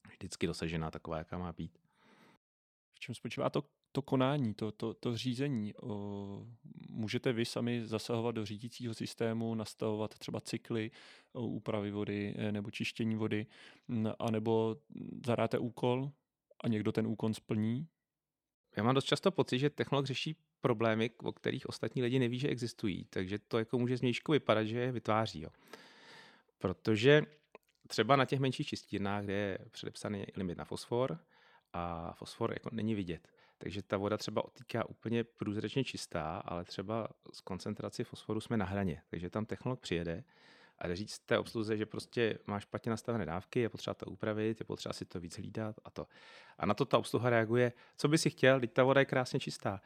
vždycky 0.08 0.46
dosažená 0.46 0.90
taková, 0.90 1.18
jaká 1.18 1.38
má 1.38 1.52
být. 1.52 1.78
V 2.94 3.00
čem 3.00 3.14
spočívá 3.14 3.50
to, 3.50 3.64
to 3.92 4.02
konání, 4.02 4.54
to, 4.54 4.72
to, 4.72 4.94
to 4.94 5.16
řízení? 5.16 5.74
O, 5.74 6.46
můžete 6.88 7.32
vy 7.32 7.44
sami 7.44 7.86
zasahovat 7.86 8.32
do 8.32 8.46
řídícího 8.46 8.94
systému, 8.94 9.54
nastavovat 9.54 10.18
třeba 10.18 10.40
cykly 10.40 10.90
úpravy 11.32 11.90
vody 11.90 12.34
eh, 12.36 12.52
nebo 12.52 12.70
čištění 12.70 13.16
vody, 13.16 13.46
anebo 14.18 14.76
zadáte 15.26 15.58
úkol 15.58 16.10
a 16.64 16.68
někdo 16.68 16.92
ten 16.92 17.06
úkon 17.06 17.34
splní? 17.34 17.88
Já 18.76 18.82
mám 18.82 18.94
dost 18.94 19.04
často 19.04 19.30
pocit, 19.30 19.58
že 19.58 19.70
technolog 19.70 20.06
řeší 20.06 20.36
problémy, 20.64 21.10
o 21.22 21.32
kterých 21.32 21.68
ostatní 21.68 22.02
lidi 22.02 22.18
neví, 22.18 22.38
že 22.38 22.48
existují. 22.48 23.04
Takže 23.04 23.38
to 23.38 23.58
jako 23.58 23.78
může 23.78 23.96
změšku 23.96 24.32
vypadat, 24.32 24.64
že 24.64 24.78
je 24.78 24.92
vytváří. 24.92 25.40
Jo. 25.40 25.50
Protože 26.58 27.22
třeba 27.88 28.16
na 28.16 28.24
těch 28.24 28.40
menších 28.40 28.66
čistírnách, 28.66 29.24
kde 29.24 29.32
je 29.32 29.58
předepsaný 29.70 30.24
limit 30.36 30.58
na 30.58 30.64
fosfor 30.64 31.18
a 31.72 32.12
fosfor 32.12 32.52
jako 32.52 32.68
není 32.72 32.94
vidět. 32.94 33.28
Takže 33.58 33.82
ta 33.82 33.96
voda 33.96 34.16
třeba 34.16 34.44
otýká 34.44 34.88
úplně 34.88 35.24
průzračně 35.24 35.84
čistá, 35.84 36.36
ale 36.36 36.64
třeba 36.64 37.08
z 37.32 37.40
koncentraci 37.40 38.04
fosforu 38.04 38.40
jsme 38.40 38.56
na 38.56 38.64
hraně. 38.64 39.02
Takže 39.10 39.30
tam 39.30 39.46
technolog 39.46 39.80
přijede 39.80 40.24
a 40.78 40.88
jde 40.88 40.96
říct 40.96 41.18
té 41.18 41.38
obsluze, 41.38 41.76
že 41.76 41.86
prostě 41.86 42.38
máš 42.46 42.62
špatně 42.62 42.90
nastavené 42.90 43.26
dávky, 43.26 43.60
je 43.60 43.68
potřeba 43.68 43.94
to 43.94 44.06
upravit, 44.06 44.60
je 44.60 44.64
potřeba 44.64 44.92
si 44.92 45.04
to 45.04 45.20
víc 45.20 45.36
hlídat 45.36 45.76
a 45.84 45.90
to. 45.90 46.06
A 46.58 46.66
na 46.66 46.74
to 46.74 46.84
ta 46.84 46.98
obsluha 46.98 47.30
reaguje, 47.30 47.72
co 47.96 48.08
by 48.08 48.18
si 48.18 48.30
chtěl, 48.30 48.60
teď 48.60 48.72
ta 48.72 48.84
voda 48.84 49.00
je 49.00 49.04
krásně 49.04 49.40
čistá 49.40 49.80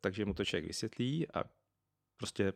takže 0.00 0.24
mu 0.24 0.34
to 0.34 0.44
člověk 0.44 0.66
vysvětlí 0.66 1.26
a 1.34 1.44
prostě 2.16 2.52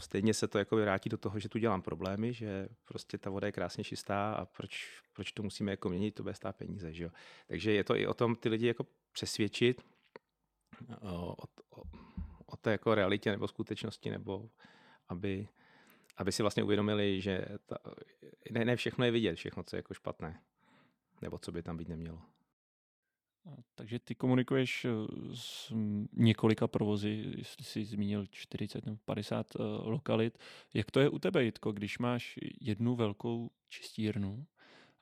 stejně 0.00 0.34
se 0.34 0.48
to 0.48 0.58
jako 0.58 0.76
vrátí 0.76 1.08
do 1.08 1.16
toho, 1.16 1.38
že 1.38 1.48
tu 1.48 1.58
dělám 1.58 1.82
problémy, 1.82 2.32
že 2.32 2.68
prostě 2.84 3.18
ta 3.18 3.30
voda 3.30 3.46
je 3.46 3.52
krásně 3.52 3.84
čistá 3.84 4.32
a 4.32 4.44
proč, 4.44 5.02
proč 5.12 5.32
to 5.32 5.42
musíme 5.42 5.70
jako 5.70 5.88
měnit, 5.88 6.14
to 6.14 6.22
bude 6.22 6.34
stát 6.34 6.56
peníze. 6.56 6.92
Že 6.92 7.04
jo? 7.04 7.10
Takže 7.46 7.72
je 7.72 7.84
to 7.84 7.96
i 7.96 8.06
o 8.06 8.14
tom 8.14 8.36
ty 8.36 8.48
lidi 8.48 8.66
jako 8.66 8.86
přesvědčit 9.12 9.82
o, 11.00 11.36
o, 11.70 11.82
o 12.46 12.56
té 12.56 12.70
jako 12.70 12.94
realitě 12.94 13.30
nebo 13.30 13.48
skutečnosti, 13.48 14.10
nebo 14.10 14.50
aby, 15.08 15.48
aby 16.16 16.32
si 16.32 16.42
vlastně 16.42 16.62
uvědomili, 16.62 17.20
že 17.20 17.44
ta, 17.66 17.78
ne, 18.50 18.64
ne 18.64 18.76
všechno 18.76 19.04
je 19.04 19.10
vidět, 19.10 19.34
všechno, 19.34 19.62
co 19.62 19.76
je 19.76 19.78
jako 19.78 19.94
špatné, 19.94 20.42
nebo 21.22 21.38
co 21.38 21.52
by 21.52 21.62
tam 21.62 21.76
být 21.76 21.88
nemělo. 21.88 22.22
Takže 23.74 23.98
ty 23.98 24.14
komunikuješ 24.14 24.84
eh, 24.84 24.90
s 25.34 25.72
několika 26.12 26.68
provozy, 26.68 27.24
jestli 27.36 27.64
jsi 27.64 27.84
zmínil 27.84 28.26
40 28.30 28.86
nebo 28.86 28.98
50 29.04 29.46
eh, 29.54 29.62
lokalit. 29.82 30.38
Jak 30.74 30.90
to 30.90 31.00
je 31.00 31.08
u 31.08 31.18
tebe, 31.18 31.44
Jitko, 31.44 31.72
když 31.72 31.98
máš 31.98 32.38
jednu 32.60 32.96
velkou 32.96 33.50
čistírnu 33.68 34.46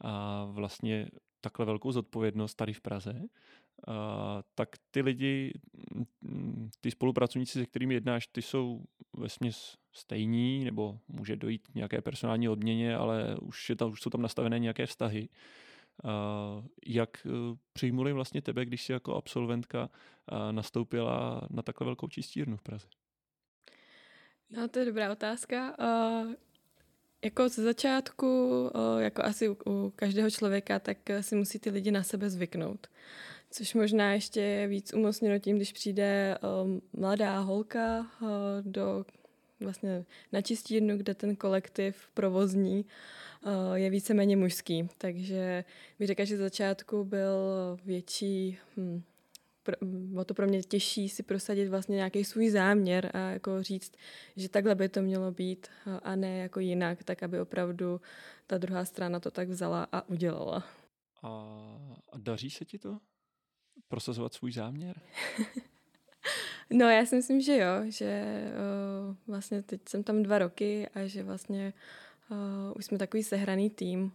a 0.00 0.44
vlastně 0.44 1.08
takhle 1.40 1.66
velkou 1.66 1.92
zodpovědnost 1.92 2.54
tady 2.54 2.72
v 2.72 2.80
Praze, 2.80 3.22
a, 3.86 4.42
tak 4.54 4.68
ty 4.90 5.02
lidi, 5.02 5.52
mm, 6.20 6.70
ty 6.80 6.90
spolupracovníci, 6.90 7.58
se 7.58 7.66
kterými 7.66 7.94
jednáš, 7.94 8.26
ty 8.26 8.42
jsou 8.42 8.84
ve 9.16 9.28
směs 9.28 9.76
stejní, 9.92 10.64
nebo 10.64 10.98
může 11.08 11.36
dojít 11.36 11.68
k 11.68 11.74
nějaké 11.74 12.00
personální 12.00 12.48
odměně, 12.48 12.96
ale 12.96 13.36
už, 13.42 13.70
je 13.70 13.76
tam, 13.76 13.90
už 13.90 14.02
jsou 14.02 14.10
tam 14.10 14.22
nastavené 14.22 14.58
nějaké 14.58 14.86
vztahy. 14.86 15.28
Jak 16.86 17.26
e, 17.26 17.30
přijmuli 17.72 18.12
vlastně 18.12 18.42
tebe, 18.42 18.64
když 18.64 18.84
jsi 18.84 18.92
jako 18.92 19.16
absolventka 19.16 19.90
nastoupila 20.50 21.46
na 21.50 21.62
takhle 21.62 21.84
velkou 21.84 22.08
čistírnu 22.08 22.56
v 22.56 22.62
Praze? 22.62 22.86
No, 24.50 24.68
to 24.68 24.78
je 24.78 24.84
dobrá 24.84 25.12
otázka. 25.12 25.76
Uh, 25.78 26.32
jako 27.24 27.48
ze 27.48 27.62
začátku, 27.62 28.26
uh, 28.74 29.00
jako 29.02 29.24
asi 29.24 29.48
u, 29.48 29.56
u 29.66 29.92
každého 29.96 30.30
člověka, 30.30 30.78
tak 30.78 30.98
si 31.20 31.36
musí 31.36 31.58
ty 31.58 31.70
lidi 31.70 31.90
na 31.90 32.02
sebe 32.02 32.30
zvyknout. 32.30 32.86
Což 33.50 33.74
možná 33.74 34.12
ještě 34.12 34.40
je 34.40 34.68
víc 34.68 34.94
umocněno 34.94 35.38
tím, 35.38 35.56
když 35.56 35.72
přijde 35.72 36.38
um, 36.62 36.82
mladá 36.92 37.38
holka 37.38 37.98
uh, 38.00 38.28
do 38.60 39.04
vlastně 39.60 40.04
na 40.32 40.42
čistírnu, 40.42 40.96
kde 40.96 41.14
ten 41.14 41.36
kolektiv 41.36 42.08
provozní 42.14 42.84
uh, 43.46 43.74
je 43.74 43.90
víceméně 43.90 44.36
mužský. 44.36 44.88
Takže 44.98 45.64
bych 45.98 46.08
řekla, 46.08 46.24
že 46.24 46.36
z 46.36 46.40
začátku 46.40 47.04
byl 47.04 47.36
větší, 47.84 48.58
hm, 48.76 49.02
pro, 49.62 49.76
bylo 49.82 50.24
to 50.24 50.34
pro 50.34 50.46
mě 50.46 50.62
těžší 50.62 51.08
si 51.08 51.22
prosadit 51.22 51.68
vlastně 51.68 51.96
nějaký 51.96 52.24
svůj 52.24 52.50
záměr 52.50 53.10
a 53.14 53.18
jako 53.18 53.62
říct, 53.62 53.92
že 54.36 54.48
takhle 54.48 54.74
by 54.74 54.88
to 54.88 55.02
mělo 55.02 55.32
být 55.32 55.68
a 56.02 56.16
ne 56.16 56.38
jako 56.38 56.60
jinak, 56.60 57.04
tak 57.04 57.22
aby 57.22 57.40
opravdu 57.40 58.00
ta 58.46 58.58
druhá 58.58 58.84
strana 58.84 59.20
to 59.20 59.30
tak 59.30 59.48
vzala 59.48 59.88
a 59.92 60.08
udělala. 60.08 60.64
A 61.22 62.18
daří 62.18 62.50
se 62.50 62.64
ti 62.64 62.78
to? 62.78 62.98
Prosazovat 63.88 64.34
svůj 64.34 64.52
záměr? 64.52 65.00
No 66.72 66.88
já 66.90 67.06
si 67.06 67.16
myslím, 67.16 67.40
že 67.40 67.56
jo, 67.56 67.68
že 67.88 68.42
uh, 69.08 69.16
vlastně 69.26 69.62
teď 69.62 69.80
jsem 69.88 70.02
tam 70.02 70.22
dva 70.22 70.38
roky 70.38 70.88
a 70.94 71.06
že 71.06 71.22
vlastně 71.22 71.72
uh, 72.30 72.36
už 72.76 72.84
jsme 72.84 72.98
takový 72.98 73.22
sehraný 73.22 73.70
tým, 73.70 74.12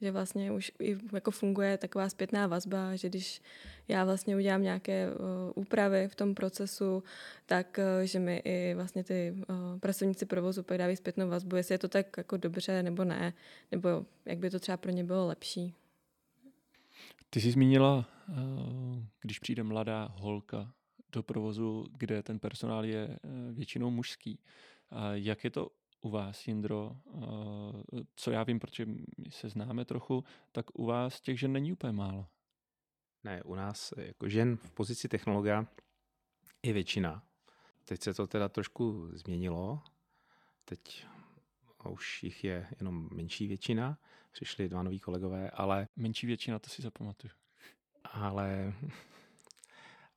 že 0.00 0.10
vlastně 0.10 0.52
už 0.52 0.72
i 0.78 0.98
jako 1.12 1.30
funguje 1.30 1.78
taková 1.78 2.08
zpětná 2.08 2.46
vazba, 2.46 2.96
že 2.96 3.08
když 3.08 3.42
já 3.88 4.04
vlastně 4.04 4.36
udělám 4.36 4.62
nějaké 4.62 5.08
uh, 5.12 5.16
úpravy 5.54 6.08
v 6.08 6.14
tom 6.14 6.34
procesu, 6.34 7.02
tak 7.46 7.78
uh, 7.78 8.04
že 8.04 8.18
mi 8.18 8.42
i 8.44 8.74
vlastně 8.74 9.04
ty 9.04 9.34
uh, 9.48 9.78
pracovníci 9.78 10.26
provozu 10.26 10.62
pak 10.62 10.78
dávají 10.78 10.96
zpětnou 10.96 11.28
vazbu, 11.28 11.56
jestli 11.56 11.74
je 11.74 11.78
to 11.78 11.88
tak 11.88 12.06
jako 12.16 12.36
dobře 12.36 12.82
nebo 12.82 13.04
ne, 13.04 13.32
nebo 13.72 14.06
jak 14.24 14.38
by 14.38 14.50
to 14.50 14.60
třeba 14.60 14.76
pro 14.76 14.90
ně 14.90 15.04
bylo 15.04 15.26
lepší. 15.26 15.74
Ty 17.30 17.40
jsi 17.40 17.50
zmínila, 17.50 18.08
když 19.20 19.38
přijde 19.38 19.62
mladá 19.62 20.08
holka 20.16 20.72
do 21.12 21.22
provozu, 21.22 21.86
kde 21.96 22.22
ten 22.22 22.38
personál 22.38 22.84
je 22.84 23.08
eh, 23.08 23.52
většinou 23.52 23.90
mužský. 23.90 24.40
A 24.90 25.12
jak 25.12 25.44
je 25.44 25.50
to 25.50 25.70
u 26.00 26.10
vás, 26.10 26.48
Jindro? 26.48 26.96
Co 28.14 28.30
já 28.30 28.42
vím, 28.42 28.60
protože 28.60 28.86
se 29.28 29.48
známe 29.48 29.84
trochu, 29.84 30.24
tak 30.52 30.66
u 30.72 30.84
vás 30.84 31.20
těch 31.20 31.40
žen 31.40 31.52
není 31.52 31.72
úplně 31.72 31.92
málo. 31.92 32.26
Ne, 33.24 33.42
u 33.42 33.54
nás 33.54 33.94
jako 33.96 34.28
žen 34.28 34.56
v 34.56 34.70
pozici 34.70 35.08
technologa 35.08 35.66
je 36.62 36.72
většina. 36.72 37.22
Teď 37.84 38.02
se 38.02 38.14
to 38.14 38.26
teda 38.26 38.48
trošku 38.48 39.10
změnilo. 39.12 39.82
Teď 40.64 41.06
už 41.88 42.22
jich 42.22 42.44
je 42.44 42.66
jenom 42.80 43.08
menší 43.12 43.46
většina. 43.46 43.98
Přišli 44.32 44.68
dva 44.68 44.82
noví 44.82 45.00
kolegové, 45.00 45.50
ale... 45.50 45.88
Menší 45.96 46.26
většina, 46.26 46.58
to 46.58 46.70
si 46.70 46.82
zapamatuju. 46.82 47.32
Ale, 48.04 48.74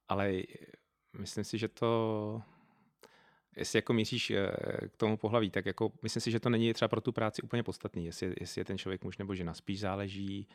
ale 0.09 0.41
myslím 1.13 1.43
si, 1.43 1.58
že 1.58 1.67
to 1.67 2.41
jestli 3.55 3.77
jako 3.77 3.93
míříš 3.93 4.32
eh, 4.32 4.51
k 4.88 4.98
tomu 4.98 5.17
pohlaví, 5.17 5.50
tak 5.50 5.65
jako 5.65 5.91
myslím 6.03 6.22
si, 6.22 6.32
že 6.32 6.39
to 6.39 6.50
není 6.50 6.74
třeba 6.74 6.89
pro 6.89 7.01
tu 7.01 7.12
práci 7.12 7.41
úplně 7.41 7.63
podstatný, 7.63 8.05
jestli, 8.05 8.34
jestli 8.39 8.62
je 8.62 8.65
ten 8.65 8.77
člověk 8.77 9.03
muž 9.03 9.17
nebo 9.17 9.36
žena. 9.36 9.53
Spíš 9.53 9.79
záleží, 9.79 10.48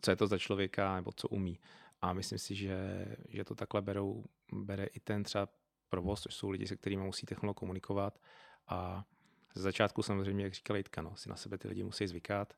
co 0.00 0.10
je 0.10 0.16
to 0.16 0.26
za 0.26 0.38
člověka 0.38 0.96
nebo 0.96 1.12
co 1.12 1.28
umí. 1.28 1.58
A 2.00 2.12
myslím 2.12 2.38
si, 2.38 2.54
že, 2.54 3.06
že 3.28 3.44
to 3.44 3.54
takhle 3.54 3.82
berou, 3.82 4.24
bere 4.52 4.84
i 4.84 5.00
ten 5.00 5.22
třeba 5.22 5.48
provoz, 5.88 6.22
což 6.22 6.34
jsou 6.34 6.50
lidi, 6.50 6.66
se 6.66 6.76
kterými 6.76 7.02
musí 7.02 7.26
technolog 7.26 7.56
komunikovat. 7.56 8.18
A 8.68 9.04
ze 9.54 9.62
začátku 9.62 10.02
samozřejmě, 10.02 10.44
jak 10.44 10.54
říkala 10.54 10.76
Jitka, 10.76 11.02
no, 11.02 11.16
si 11.16 11.28
na 11.28 11.36
sebe 11.36 11.58
ty 11.58 11.68
lidi 11.68 11.84
musí 11.84 12.06
zvykat. 12.06 12.54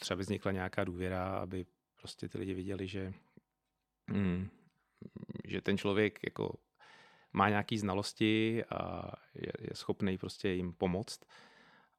Třeba 0.00 0.16
by 0.16 0.22
vznikla 0.22 0.52
nějaká 0.52 0.84
důvěra, 0.84 1.28
aby 1.28 1.66
prostě 2.00 2.28
ty 2.28 2.38
lidi 2.38 2.54
viděli, 2.54 2.88
že, 2.88 3.12
mm, 4.10 4.48
že 5.50 5.60
ten 5.60 5.78
člověk 5.78 6.18
jako 6.24 6.58
má 7.32 7.48
nějaké 7.48 7.78
znalosti 7.78 8.64
a 8.64 9.12
je, 9.34 9.52
je 9.60 9.70
schopný 9.74 10.18
prostě 10.18 10.48
jim 10.48 10.72
pomoct. 10.72 11.20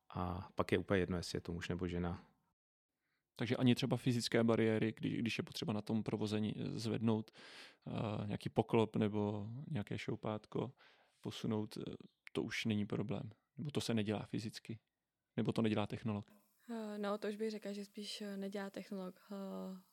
A 0.10 0.50
pak 0.56 0.72
je 0.72 0.78
úplně 0.78 1.00
jedno, 1.00 1.18
jestli 1.18 1.38
je 1.38 1.42
to 1.42 1.52
muž 1.52 1.70
nebo 1.70 1.88
žena. 1.88 2.26
Takže 3.36 3.58
ani 3.58 3.76
třeba 3.76 3.98
fyzické 3.98 4.44
bariéry, 4.44 4.94
když, 4.98 5.14
když 5.18 5.38
je 5.38 5.44
potřeba 5.44 5.74
na 5.74 5.82
tom 5.82 6.04
provození 6.04 6.54
zvednout 6.74 7.32
uh, 7.86 8.28
nějaký 8.28 8.50
poklop 8.50 8.96
nebo 8.96 9.48
nějaké 9.72 9.98
šoupátko, 9.98 10.72
posunout, 11.22 11.78
eh, 11.78 11.96
to 12.32 12.44
už 12.44 12.66
není 12.66 12.86
problém. 12.86 13.32
Nebo 13.58 13.72
to 13.72 13.82
se 13.82 13.94
nedělá 13.94 14.26
fyzicky. 14.26 14.80
Nebo 15.38 15.52
to 15.52 15.62
nedělá 15.62 15.88
technolog. 15.88 16.32
Eh, 16.70 16.98
no, 16.98 17.18
to 17.18 17.28
už 17.28 17.36
bych 17.36 17.52
řekla, 17.52 17.72
že 17.72 17.86
spíš 17.86 18.24
nedělá 18.36 18.70
technolog. 18.70 19.20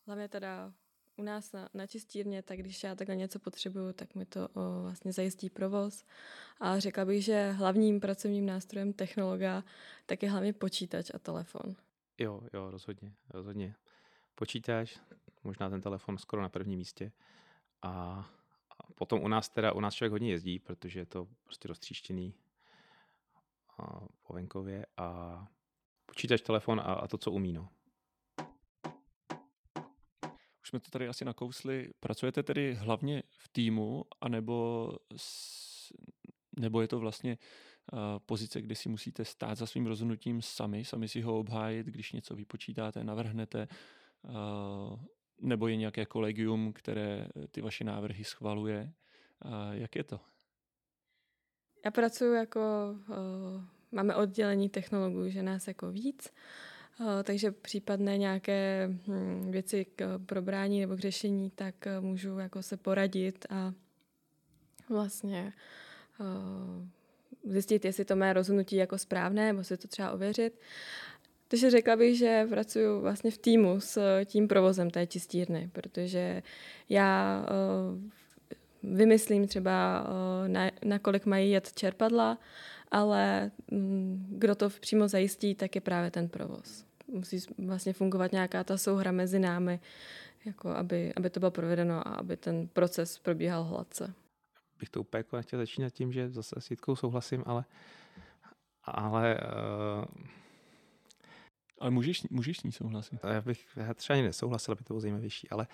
Hlavně 0.06 0.28
teda 0.28 0.74
u 1.18 1.22
nás 1.22 1.52
na, 1.52 1.68
na 1.74 1.86
čistírně, 1.86 2.42
tak 2.42 2.58
když 2.58 2.82
já 2.84 2.94
takhle 2.94 3.16
něco 3.16 3.38
potřebuju, 3.38 3.92
tak 3.92 4.14
mi 4.14 4.26
to 4.26 4.48
o, 4.48 4.82
vlastně 4.82 5.12
zajistí 5.12 5.50
provoz. 5.50 6.04
A 6.60 6.78
řekla 6.78 7.04
bych, 7.04 7.24
že 7.24 7.50
hlavním 7.50 8.00
pracovním 8.00 8.46
nástrojem 8.46 8.92
technologa 8.92 9.64
tak 10.06 10.22
je 10.22 10.30
hlavně 10.30 10.52
počítač 10.52 11.10
a 11.14 11.18
telefon. 11.18 11.76
Jo, 12.18 12.40
jo, 12.54 12.70
rozhodně, 12.70 13.14
rozhodně. 13.30 13.74
Počítač, 14.34 14.98
možná 15.44 15.70
ten 15.70 15.80
telefon 15.80 16.18
skoro 16.18 16.42
na 16.42 16.48
prvním 16.48 16.78
místě. 16.78 17.12
A, 17.82 17.90
a 18.78 18.92
potom 18.92 19.22
u 19.22 19.28
nás 19.28 19.48
teda, 19.48 19.72
u 19.72 19.80
nás 19.80 19.94
člověk 19.94 20.12
hodně 20.12 20.30
jezdí, 20.30 20.58
protože 20.58 21.00
je 21.00 21.06
to 21.06 21.28
prostě 21.44 21.68
roztříštěný 21.68 22.34
po 24.26 24.34
venkově 24.34 24.86
a 24.96 25.46
počítač, 26.06 26.40
telefon 26.40 26.80
a, 26.80 26.82
a 26.82 27.06
to, 27.06 27.18
co 27.18 27.30
umí, 27.30 27.52
no. 27.52 27.68
Už 30.68 30.70
jsme 30.70 30.80
to 30.80 30.90
tady 30.90 31.08
asi 31.08 31.24
nakousli. 31.24 31.90
Pracujete 32.00 32.42
tedy 32.42 32.74
hlavně 32.74 33.22
v 33.38 33.48
týmu, 33.48 34.04
anebo 34.20 34.92
s, 35.16 35.92
nebo 36.58 36.80
je 36.80 36.88
to 36.88 36.98
vlastně 36.98 37.38
uh, 37.92 37.98
pozice, 38.26 38.60
kde 38.62 38.74
si 38.74 38.88
musíte 38.88 39.24
stát 39.24 39.58
za 39.58 39.66
svým 39.66 39.86
rozhodnutím 39.86 40.42
sami, 40.42 40.84
sami 40.84 41.08
si 41.08 41.20
ho 41.20 41.38
obhájit, 41.38 41.86
když 41.86 42.12
něco 42.12 42.36
vypočítáte, 42.36 43.04
navrhnete, 43.04 43.68
uh, 44.22 45.00
nebo 45.40 45.68
je 45.68 45.76
nějaké 45.76 46.06
kolegium, 46.06 46.72
které 46.72 47.28
ty 47.50 47.60
vaše 47.60 47.84
návrhy 47.84 48.24
schvaluje. 48.24 48.92
Uh, 49.44 49.52
jak 49.72 49.96
je 49.96 50.04
to? 50.04 50.20
Já 51.84 51.90
pracuji 51.90 52.34
jako, 52.34 52.60
máme 53.92 54.14
oddělení 54.14 54.68
technologů, 54.68 55.28
že 55.28 55.42
nás 55.42 55.68
jako 55.68 55.90
víc. 55.90 56.32
Eh, 57.00 57.22
takže 57.22 57.50
případné 57.50 58.18
nějaké 58.18 58.88
hm, 58.88 59.50
věci 59.50 59.86
k 59.96 60.18
probrání 60.26 60.80
nebo 60.80 60.96
k 60.96 61.00
řešení, 61.00 61.50
tak 61.50 61.86
eh, 61.86 62.00
můžu 62.00 62.38
jako 62.38 62.62
se 62.62 62.76
poradit 62.76 63.46
a 63.50 63.72
vlastně 64.88 65.52
eh, 66.20 67.50
zjistit, 67.52 67.84
jestli 67.84 68.04
to 68.04 68.16
mé 68.16 68.32
rozhodnutí 68.32 68.76
jako 68.76 68.98
správné, 68.98 69.46
nebo 69.46 69.64
si 69.64 69.76
to 69.76 69.88
třeba 69.88 70.10
ověřit. 70.10 70.60
Takže 71.48 71.70
řekla 71.70 71.96
bych, 71.96 72.18
že 72.18 72.46
pracuji 72.48 73.00
vlastně 73.00 73.30
v 73.30 73.38
týmu 73.38 73.80
s 73.80 74.24
tím 74.24 74.48
provozem 74.48 74.90
té 74.90 75.06
čistírny, 75.06 75.70
protože 75.72 76.42
já 76.88 77.44
vymyslím 78.82 79.48
třeba, 79.48 80.06
na, 80.46 80.70
na 80.84 80.98
kolik 80.98 81.26
mají 81.26 81.50
jet 81.50 81.72
čerpadla, 81.72 82.38
ale 82.90 83.50
hm, 83.72 84.26
kdo 84.30 84.54
to 84.54 84.70
přímo 84.70 85.08
zajistí, 85.08 85.54
tak 85.54 85.74
je 85.74 85.80
právě 85.80 86.10
ten 86.10 86.28
provoz 86.28 86.87
musí 87.08 87.38
vlastně 87.66 87.92
fungovat 87.92 88.32
nějaká 88.32 88.64
ta 88.64 88.78
souhra 88.78 89.12
mezi 89.12 89.38
námi, 89.38 89.80
jako 90.44 90.68
aby, 90.68 91.14
aby 91.14 91.30
to 91.30 91.40
bylo 91.40 91.50
provedeno 91.50 92.08
a 92.08 92.10
aby 92.10 92.36
ten 92.36 92.68
proces 92.68 93.18
probíhal 93.18 93.64
hladce. 93.64 94.14
Bych 94.78 94.88
to 94.88 95.00
úplně 95.00 95.18
jako 95.18 95.36
nechtěl 95.36 95.58
začínat 95.58 95.90
tím, 95.90 96.12
že 96.12 96.30
zase 96.30 96.60
s 96.60 96.70
Jitkou 96.70 96.96
souhlasím, 96.96 97.42
ale 97.46 97.64
ale 98.84 99.40
uh, 99.40 100.04
ale 101.80 101.90
můžeš, 101.90 102.22
můžeš 102.30 102.58
s 102.58 102.62
ní 102.62 102.72
souhlasit. 102.72 103.20
Já 103.24 103.40
bych 103.40 103.66
já 103.76 103.94
třeba 103.94 104.14
ani 104.14 104.22
nesouhlasil, 104.22 104.72
aby 104.72 104.84
to 104.84 104.94
bylo 104.94 105.00
zajímavější, 105.00 105.50
ale, 105.50 105.66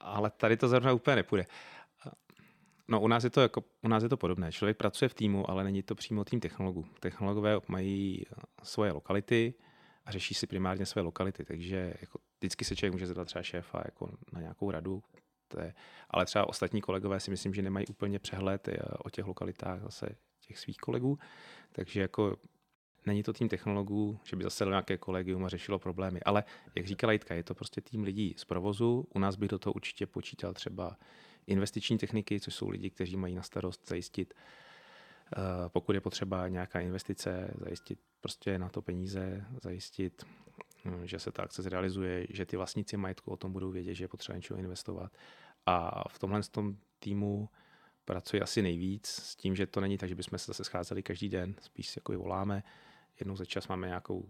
ale 0.00 0.30
tady 0.30 0.56
to 0.56 0.68
zrovna 0.68 0.92
úplně 0.92 1.16
nepůjde. 1.16 1.46
No 2.88 3.00
u 3.00 3.08
nás, 3.08 3.24
je 3.24 3.30
to 3.30 3.40
jako, 3.40 3.64
u 3.82 3.88
nás 3.88 4.02
je 4.02 4.08
to 4.08 4.16
podobné. 4.16 4.52
Člověk 4.52 4.76
pracuje 4.76 5.08
v 5.08 5.14
týmu, 5.14 5.50
ale 5.50 5.64
není 5.64 5.82
to 5.82 5.94
přímo 5.94 6.24
tým 6.24 6.40
technologů. 6.40 6.86
Technologové 7.00 7.58
mají 7.68 8.26
svoje 8.62 8.92
lokality, 8.92 9.54
a 10.04 10.10
řeší 10.10 10.34
si 10.34 10.46
primárně 10.46 10.86
své 10.86 11.02
lokality, 11.02 11.44
takže 11.44 11.94
jako 12.00 12.18
vždycky 12.38 12.64
se 12.64 12.76
člověk 12.76 12.92
může 12.92 13.06
zeptat 13.06 13.24
třeba 13.24 13.42
šéfa 13.42 13.82
jako 13.84 14.10
na 14.32 14.40
nějakou 14.40 14.70
radu, 14.70 15.02
je, 15.62 15.74
ale 16.10 16.26
třeba 16.26 16.48
ostatní 16.48 16.80
kolegové 16.80 17.20
si 17.20 17.30
myslím, 17.30 17.54
že 17.54 17.62
nemají 17.62 17.86
úplně 17.86 18.18
přehled 18.18 18.68
eh, 18.68 18.78
o 19.04 19.10
těch 19.10 19.26
lokalitách 19.26 19.80
zase 19.82 20.16
těch 20.46 20.58
svých 20.58 20.76
kolegů, 20.76 21.18
takže 21.72 22.00
jako 22.00 22.36
není 23.06 23.22
to 23.22 23.32
tým 23.32 23.48
technologů, 23.48 24.18
že 24.24 24.36
by 24.36 24.44
zase 24.44 24.64
nějaké 24.64 24.98
kolegium 24.98 25.44
a 25.44 25.48
řešilo 25.48 25.78
problémy, 25.78 26.20
ale 26.20 26.44
jak 26.74 26.86
říkala 26.86 27.12
Jitka, 27.12 27.34
je 27.34 27.42
to 27.42 27.54
prostě 27.54 27.80
tým 27.80 28.02
lidí 28.02 28.34
z 28.38 28.44
provozu, 28.44 29.06
u 29.14 29.18
nás 29.18 29.36
bych 29.36 29.48
do 29.48 29.58
toho 29.58 29.72
určitě 29.72 30.06
počítal 30.06 30.54
třeba 30.54 30.96
investiční 31.46 31.98
techniky, 31.98 32.40
což 32.40 32.54
jsou 32.54 32.68
lidi, 32.68 32.90
kteří 32.90 33.16
mají 33.16 33.34
na 33.34 33.42
starost 33.42 33.88
zajistit 33.88 34.34
Eh, 34.34 34.69
pokud 35.68 35.92
je 35.92 36.00
potřeba 36.00 36.48
nějaká 36.48 36.80
investice, 36.80 37.54
zajistit 37.58 37.98
prostě 38.20 38.58
na 38.58 38.68
to 38.68 38.82
peníze, 38.82 39.44
zajistit, 39.62 40.24
hm, 40.84 41.06
že 41.06 41.18
se 41.18 41.32
ta 41.32 41.42
akce 41.42 41.62
zrealizuje, 41.62 42.26
že 42.30 42.46
ty 42.46 42.56
vlastníci 42.56 42.96
majetku 42.96 43.30
o 43.30 43.36
tom 43.36 43.52
budou 43.52 43.70
vědět, 43.70 43.94
že 43.94 44.04
je 44.04 44.08
potřeba 44.08 44.36
něčeho 44.36 44.58
investovat. 44.58 45.12
A 45.66 46.08
v 46.08 46.18
tomhle 46.18 46.42
tom 46.42 46.76
týmu 46.98 47.48
pracuji 48.04 48.42
asi 48.42 48.62
nejvíc 48.62 49.06
s 49.06 49.36
tím, 49.36 49.56
že 49.56 49.66
to 49.66 49.80
není 49.80 49.98
tak, 49.98 50.08
že 50.08 50.14
bychom 50.14 50.38
se 50.38 50.46
zase 50.46 50.64
scházeli 50.64 51.02
každý 51.02 51.28
den, 51.28 51.54
spíš 51.60 51.88
si 51.88 51.98
jako 51.98 52.12
voláme, 52.12 52.62
jednou 53.20 53.36
za 53.36 53.44
čas 53.44 53.68
máme 53.68 53.86
nějakou, 53.86 54.28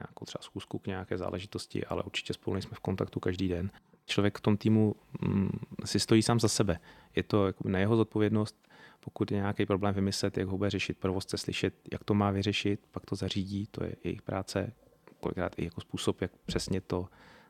nějakou 0.00 0.24
třeba 0.24 0.42
schůzku 0.42 0.78
k 0.78 0.86
nějaké 0.86 1.18
záležitosti, 1.18 1.84
ale 1.84 2.02
určitě 2.02 2.34
spolu 2.34 2.54
nejsme 2.54 2.74
v 2.74 2.80
kontaktu 2.80 3.20
každý 3.20 3.48
den. 3.48 3.70
Člověk 4.06 4.38
v 4.38 4.40
tom 4.40 4.56
týmu 4.56 4.94
mm, 5.20 5.50
si 5.84 6.00
stojí 6.00 6.22
sám 6.22 6.40
za 6.40 6.48
sebe. 6.48 6.80
Je 7.16 7.22
to 7.22 7.46
jako 7.46 7.68
na 7.68 7.78
jeho 7.78 7.96
zodpovědnost 7.96 8.69
pokud 9.00 9.30
je 9.30 9.36
nějaký 9.36 9.66
problém 9.66 9.94
vymyslet, 9.94 10.38
jak 10.38 10.48
ho 10.48 10.58
bude 10.58 10.70
řešit, 10.70 10.98
provozce 10.98 11.38
slyšet, 11.38 11.74
jak 11.92 12.04
to 12.04 12.14
má 12.14 12.30
vyřešit, 12.30 12.80
pak 12.90 13.06
to 13.06 13.16
zařídí, 13.16 13.66
to 13.70 13.84
je 13.84 13.96
jejich 14.04 14.22
práce, 14.22 14.72
kolikrát 15.20 15.58
i 15.58 15.64
jako 15.64 15.80
způsob, 15.80 16.20
jak 16.20 16.32
přesně 16.46 16.80
to 16.80 17.08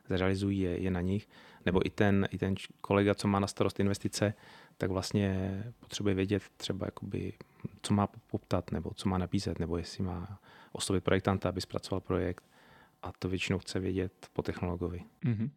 zrealizují, 0.09 0.61
je, 0.61 0.83
je 0.83 0.91
na 0.91 1.01
nich. 1.01 1.29
Nebo 1.67 1.87
i 1.87 1.91
ten, 1.91 2.29
i 2.31 2.39
ten 2.39 2.55
kolega, 2.81 3.15
co 3.15 3.29
má 3.29 3.41
na 3.41 3.47
starost 3.47 3.81
investice, 3.81 4.35
tak 4.79 4.91
vlastně 4.91 5.63
potřebuje 5.81 6.15
vědět 6.15 6.43
třeba, 6.57 6.87
jakoby, 6.87 7.33
co 7.83 7.95
má 7.95 8.07
poptat, 8.07 8.73
nebo 8.73 8.91
co 8.95 9.09
má 9.09 9.19
nabízet, 9.19 9.59
nebo 9.59 9.77
jestli 9.77 10.05
má 10.05 10.41
oslovit 10.73 11.05
projektanta, 11.05 11.49
aby 11.49 11.61
zpracoval 11.61 12.01
projekt. 12.01 12.45
A 13.03 13.13
to 13.19 13.29
většinou 13.29 13.59
chce 13.59 13.81
vědět 13.81 14.13
po 14.33 14.43
technologovi. 14.43 15.05
Mm-hmm. 15.25 15.51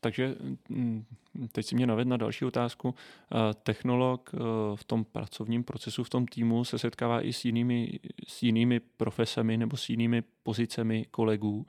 Takže 0.00 0.34
mm, 0.68 1.04
teď 1.52 1.66
si 1.66 1.74
mě 1.74 1.86
naved 1.86 2.08
na 2.08 2.16
další 2.16 2.44
otázku. 2.44 2.94
Eh, 2.94 3.54
technolog 3.62 4.30
eh, 4.34 4.38
v 4.74 4.84
tom 4.84 5.04
pracovním 5.04 5.64
procesu, 5.64 6.04
v 6.04 6.10
tom 6.10 6.26
týmu 6.26 6.64
se 6.64 6.78
setkává 6.78 7.20
i 7.20 7.32
s 7.32 7.44
jinými, 7.44 7.98
s 8.28 8.42
jinými 8.42 8.80
profesemi 8.80 9.56
nebo 9.56 9.76
s 9.76 9.88
jinými 9.88 10.22
pozicemi 10.42 11.06
kolegů. 11.10 11.66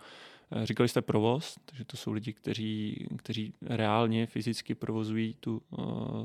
Eh, 0.52 0.66
říkali 0.66 0.90
jste 0.90 1.02
provoz, 1.02 1.56
takže 1.66 1.86
to 1.86 1.98
jsou 1.98 2.12
lidi, 2.12 2.34
kteří, 2.34 3.08
kteří 3.18 3.54
reálně 3.62 4.26
fyzicky 4.26 4.76
provozují 4.76 5.36
tu, 5.40 5.62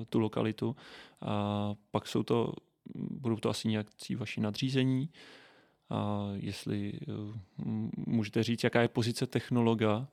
tu 0.08 0.18
lokalitu. 0.18 0.76
A 1.20 1.74
pak 1.90 2.06
jsou 2.06 2.22
to, 2.22 2.52
budou 2.94 3.36
to 3.36 3.50
asi 3.50 3.68
nějakcí 3.68 4.14
vaši 4.14 4.40
nadřízení. 4.40 5.08
A 5.90 6.28
jestli 6.34 6.92
můžete 8.06 8.42
říct, 8.42 8.64
jaká 8.64 8.82
je 8.82 8.88
pozice 8.88 9.26
technologa 9.26 10.08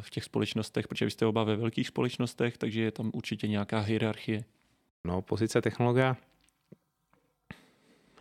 v 0.00 0.10
těch 0.10 0.24
společnostech, 0.24 0.88
protože 0.88 1.04
vy 1.04 1.10
jste 1.10 1.26
oba 1.26 1.44
ve 1.44 1.56
velkých 1.56 1.88
společnostech, 1.88 2.58
takže 2.58 2.82
je 2.82 2.92
tam 2.92 3.10
určitě 3.14 3.48
nějaká 3.48 3.80
hierarchie. 3.80 4.44
No, 5.04 5.22
pozice 5.22 5.62
technologa 5.62 6.16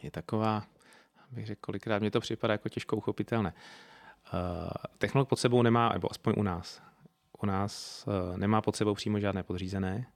je 0.02 0.12
taková, 0.12 0.65
bych 1.32 1.45
řekl, 1.45 1.60
kolikrát 1.62 1.99
mě 1.99 2.12
to 2.12 2.19
připadá 2.19 2.54
jako 2.54 2.69
těžko 2.69 2.95
uchopitelné. 2.95 3.54
Uh, 4.34 4.69
technolog 4.97 5.30
pod 5.30 5.39
sebou 5.39 5.62
nemá, 5.62 5.89
nebo 5.93 6.12
aspoň 6.12 6.34
u 6.38 6.43
nás, 6.43 6.82
u 7.41 7.45
nás 7.45 8.06
uh, 8.08 8.38
nemá 8.38 8.62
pod 8.62 8.75
sebou 8.75 8.93
přímo 8.93 9.19
žádné 9.19 9.43
podřízené, 9.43 10.08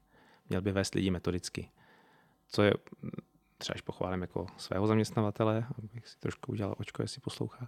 měl 0.50 0.62
by 0.62 0.72
vést 0.72 0.96
lidi 0.96 1.12
metodicky. 1.12 1.70
Co 2.48 2.64
je 2.64 2.74
třeba 3.58 3.74
až 3.74 3.82
pochválím 3.82 4.22
jako 4.22 4.48
svého 4.58 4.88
zaměstnavatele, 4.88 5.66
abych 5.78 6.08
si 6.08 6.20
trošku 6.20 6.52
udělal 6.52 6.76
očko, 6.78 7.02
jestli 7.02 7.22
poslouchá. 7.22 7.68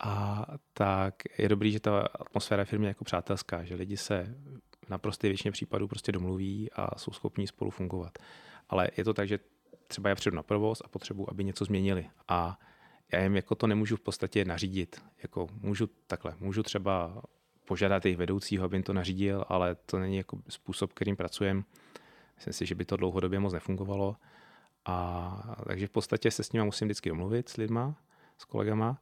A 0.00 0.46
tak 0.72 1.14
je 1.38 1.48
dobrý, 1.48 1.72
že 1.72 1.80
ta 1.80 2.00
atmosféra 2.00 2.64
firmy 2.64 2.86
je 2.86 2.88
jako 2.88 3.04
přátelská, 3.04 3.64
že 3.64 3.74
lidi 3.74 3.96
se 3.96 4.34
na 4.88 4.98
prosté 4.98 5.28
většině 5.28 5.52
případů 5.52 5.88
prostě 5.88 6.12
domluví 6.12 6.72
a 6.72 6.98
jsou 6.98 7.12
schopní 7.12 7.46
spolu 7.46 7.70
fungovat. 7.70 8.18
Ale 8.68 8.88
je 8.96 9.04
to 9.04 9.14
tak, 9.14 9.28
že 9.28 9.38
třeba 9.86 10.08
já 10.08 10.14
přijdu 10.14 10.36
na 10.36 10.42
provoz 10.42 10.82
a 10.84 10.88
potřebuji, 10.88 11.30
aby 11.30 11.44
něco 11.44 11.64
změnili. 11.64 12.06
A 12.28 12.58
já 13.12 13.22
jim 13.22 13.36
jako 13.36 13.54
to 13.54 13.66
nemůžu 13.66 13.96
v 13.96 14.00
podstatě 14.00 14.44
nařídit. 14.44 15.02
Jako 15.22 15.48
můžu 15.60 15.86
takhle, 16.06 16.34
můžu 16.40 16.62
třeba 16.62 17.22
požádat 17.64 18.04
jejich 18.04 18.18
vedoucího, 18.18 18.64
aby 18.64 18.76
jim 18.76 18.82
to 18.82 18.92
nařídil, 18.92 19.44
ale 19.48 19.74
to 19.74 19.98
není 19.98 20.16
jako 20.16 20.38
způsob, 20.48 20.92
kterým 20.92 21.16
pracujeme. 21.16 21.62
Myslím 22.36 22.52
si, 22.52 22.66
že 22.66 22.74
by 22.74 22.84
to 22.84 22.96
dlouhodobě 22.96 23.38
moc 23.38 23.52
nefungovalo. 23.52 24.16
A 24.84 25.56
takže 25.66 25.86
v 25.86 25.90
podstatě 25.90 26.30
se 26.30 26.42
s 26.42 26.52
nimi 26.52 26.64
musím 26.64 26.88
vždycky 26.88 27.08
domluvit 27.08 27.48
s 27.48 27.56
lidma, 27.56 27.94
s 28.38 28.44
kolegama. 28.44 29.00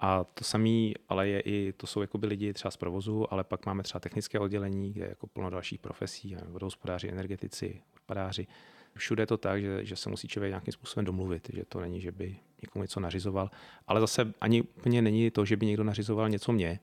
A 0.00 0.24
to 0.24 0.44
samé, 0.44 0.90
ale 1.08 1.28
je 1.28 1.40
i, 1.40 1.72
to 1.76 1.86
jsou 1.86 2.00
jakoby 2.00 2.26
lidi 2.26 2.52
třeba 2.52 2.70
z 2.70 2.76
provozu, 2.76 3.32
ale 3.32 3.44
pak 3.44 3.66
máme 3.66 3.82
třeba 3.82 4.00
technické 4.00 4.38
oddělení, 4.38 4.92
kde 4.92 5.04
je 5.04 5.08
jako 5.08 5.26
plno 5.26 5.50
dalších 5.50 5.78
profesí, 5.78 6.36
vodohospodáři, 6.48 7.08
energetici, 7.08 7.82
odpadáři. 7.96 8.46
Všude 8.96 9.22
je 9.22 9.26
to 9.26 9.36
tak, 9.36 9.62
že, 9.62 9.84
že 9.84 9.96
se 9.96 10.10
musí 10.10 10.28
člověk 10.28 10.50
nějakým 10.50 10.72
způsobem 10.72 11.04
domluvit, 11.04 11.50
že 11.52 11.64
to 11.64 11.80
není, 11.80 12.00
že 12.00 12.12
by 12.12 12.36
někomu 12.62 12.82
něco 12.82 13.00
nařizoval, 13.00 13.50
ale 13.86 14.00
zase 14.00 14.32
ani 14.40 14.62
úplně 14.62 15.02
není 15.02 15.30
to, 15.30 15.44
že 15.44 15.56
by 15.56 15.66
někdo 15.66 15.84
nařizoval 15.84 16.28
něco 16.28 16.52
mě. 16.52 16.80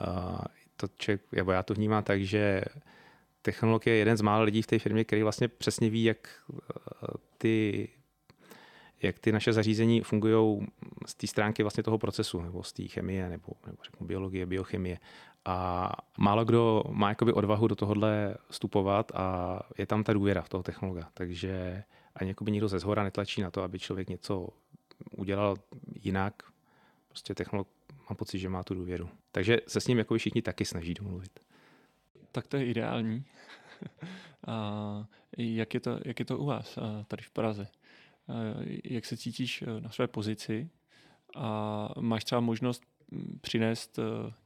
Uh, 0.00 0.38
to 0.76 0.86
člověk, 0.98 1.32
nebo 1.32 1.52
já 1.52 1.62
to 1.62 1.74
vnímám 1.74 2.02
tak, 2.02 2.22
že 2.22 2.62
technolog 3.42 3.86
je 3.86 3.94
jeden 3.94 4.16
z 4.16 4.20
mála 4.20 4.42
lidí 4.42 4.62
v 4.62 4.66
té 4.66 4.78
firmě, 4.78 5.04
který 5.04 5.22
vlastně 5.22 5.48
přesně 5.48 5.90
ví, 5.90 6.04
jak 6.04 6.28
ty 7.38 7.88
jak 9.02 9.18
ty 9.18 9.32
naše 9.32 9.52
zařízení 9.52 10.00
fungují 10.00 10.66
z 11.06 11.14
té 11.14 11.26
stránky 11.26 11.62
vlastně 11.62 11.82
toho 11.82 11.98
procesu, 11.98 12.40
nebo 12.40 12.62
z 12.62 12.72
té 12.72 12.82
chemie, 12.82 13.28
nebo, 13.28 13.52
nebo 13.66 13.78
řeknu 13.84 14.06
biologie, 14.06 14.46
biochemie. 14.46 14.98
A 15.44 15.92
málo 16.18 16.44
kdo 16.44 16.84
má 16.90 17.08
jakoby 17.08 17.32
odvahu 17.32 17.68
do 17.68 17.74
tohohle 17.74 18.36
vstupovat 18.50 19.12
a 19.14 19.58
je 19.78 19.86
tam 19.86 20.04
ta 20.04 20.12
důvěra 20.12 20.42
v 20.42 20.48
toho 20.48 20.62
technologa. 20.62 21.08
Takže 21.14 21.82
ani 22.14 22.30
jakoby 22.30 22.50
nikdo 22.50 22.68
ze 22.68 22.78
zhora 22.78 23.02
netlačí 23.02 23.42
na 23.42 23.50
to, 23.50 23.62
aby 23.62 23.78
člověk 23.78 24.08
něco 24.08 24.48
udělal 25.10 25.56
jinak. 25.94 26.42
Prostě 27.08 27.34
technolog 27.34 27.68
mám 28.10 28.16
pocit, 28.16 28.38
že 28.38 28.48
má 28.48 28.62
tu 28.62 28.74
důvěru. 28.74 29.08
Takže 29.32 29.58
se 29.66 29.80
s 29.80 29.86
ním 29.86 29.98
jako 29.98 30.14
všichni 30.14 30.42
taky 30.42 30.64
snaží 30.64 30.94
domluvit. 30.94 31.40
Tak 32.32 32.46
to 32.46 32.56
je 32.56 32.66
ideální. 32.66 33.24
a 34.46 35.06
jak 35.38 35.74
je 35.74 35.80
to, 35.80 35.98
jak 36.04 36.18
je 36.18 36.24
to 36.24 36.38
u 36.38 36.46
vás 36.46 36.78
tady 37.08 37.22
v 37.22 37.30
Praze? 37.30 37.68
Jak 38.84 39.04
se 39.04 39.16
cítíš 39.16 39.62
e, 39.62 39.80
na 39.80 39.90
své 39.90 40.06
pozici 40.06 40.70
a 41.36 41.88
máš 42.00 42.24
třeba 42.24 42.40
možnost 42.40 42.82
přinést 43.40 43.98
e, 43.98 44.02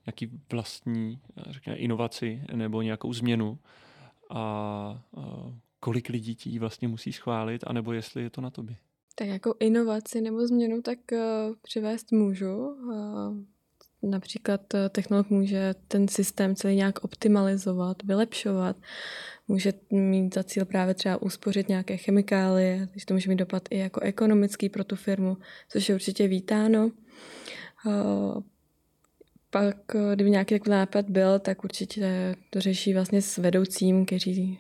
nějaký 0.07 0.41
vlastní 0.53 1.21
řekněme, 1.51 1.79
inovaci 1.79 2.43
nebo 2.55 2.83
nějakou 2.83 3.13
změnu 3.13 3.59
a 4.31 5.03
kolik 5.81 6.09
lidí 6.09 6.35
ti 6.35 6.59
vlastně 6.59 6.89
musí 6.89 7.13
schválit, 7.13 7.65
anebo 7.67 7.93
jestli 7.93 8.23
je 8.23 8.31
to 8.31 8.41
na 8.41 8.51
tobě? 8.51 8.77
Tak 9.15 9.29
jako 9.29 9.55
inovaci 9.61 10.21
nebo 10.21 10.47
změnu 10.47 10.83
tak 10.83 10.99
přivést 11.63 12.13
můžu. 12.13 12.77
Například 14.03 14.61
technolog 14.91 15.31
může 15.31 15.75
ten 15.89 16.09
systém 16.09 16.57
celý 16.57 16.77
nějak 16.77 17.05
optimalizovat, 17.05 18.03
vylepšovat. 18.03 18.77
Může 19.53 19.73
mít 19.91 20.35
za 20.35 20.43
cíl 20.43 20.65
právě 20.65 20.95
třeba 20.95 21.23
uspořit 21.23 21.69
nějaké 21.69 21.97
chemikálie, 21.97 22.87
takže 22.91 23.07
to 23.07 23.15
může 23.15 23.31
mít 23.31 23.37
dopad 23.37 23.63
i 23.71 23.79
jako 23.79 24.01
ekonomický 24.01 24.69
pro 24.69 24.85
tu 24.85 24.97
firmu, 24.97 25.37
což 25.69 25.89
je 25.89 25.95
určitě 25.95 26.29
vítáno. 26.29 26.91
Pak, 29.51 29.77
kdyby 30.15 30.31
nějaký 30.31 30.55
takový 30.55 30.71
nápad 30.71 31.11
byl, 31.11 31.39
tak 31.39 31.65
určitě 31.65 32.37
to 32.51 32.61
řeší 32.61 32.95
vlastně 32.95 33.23
s 33.23 33.39
vedoucím, 33.39 34.07
eh, 34.11 34.57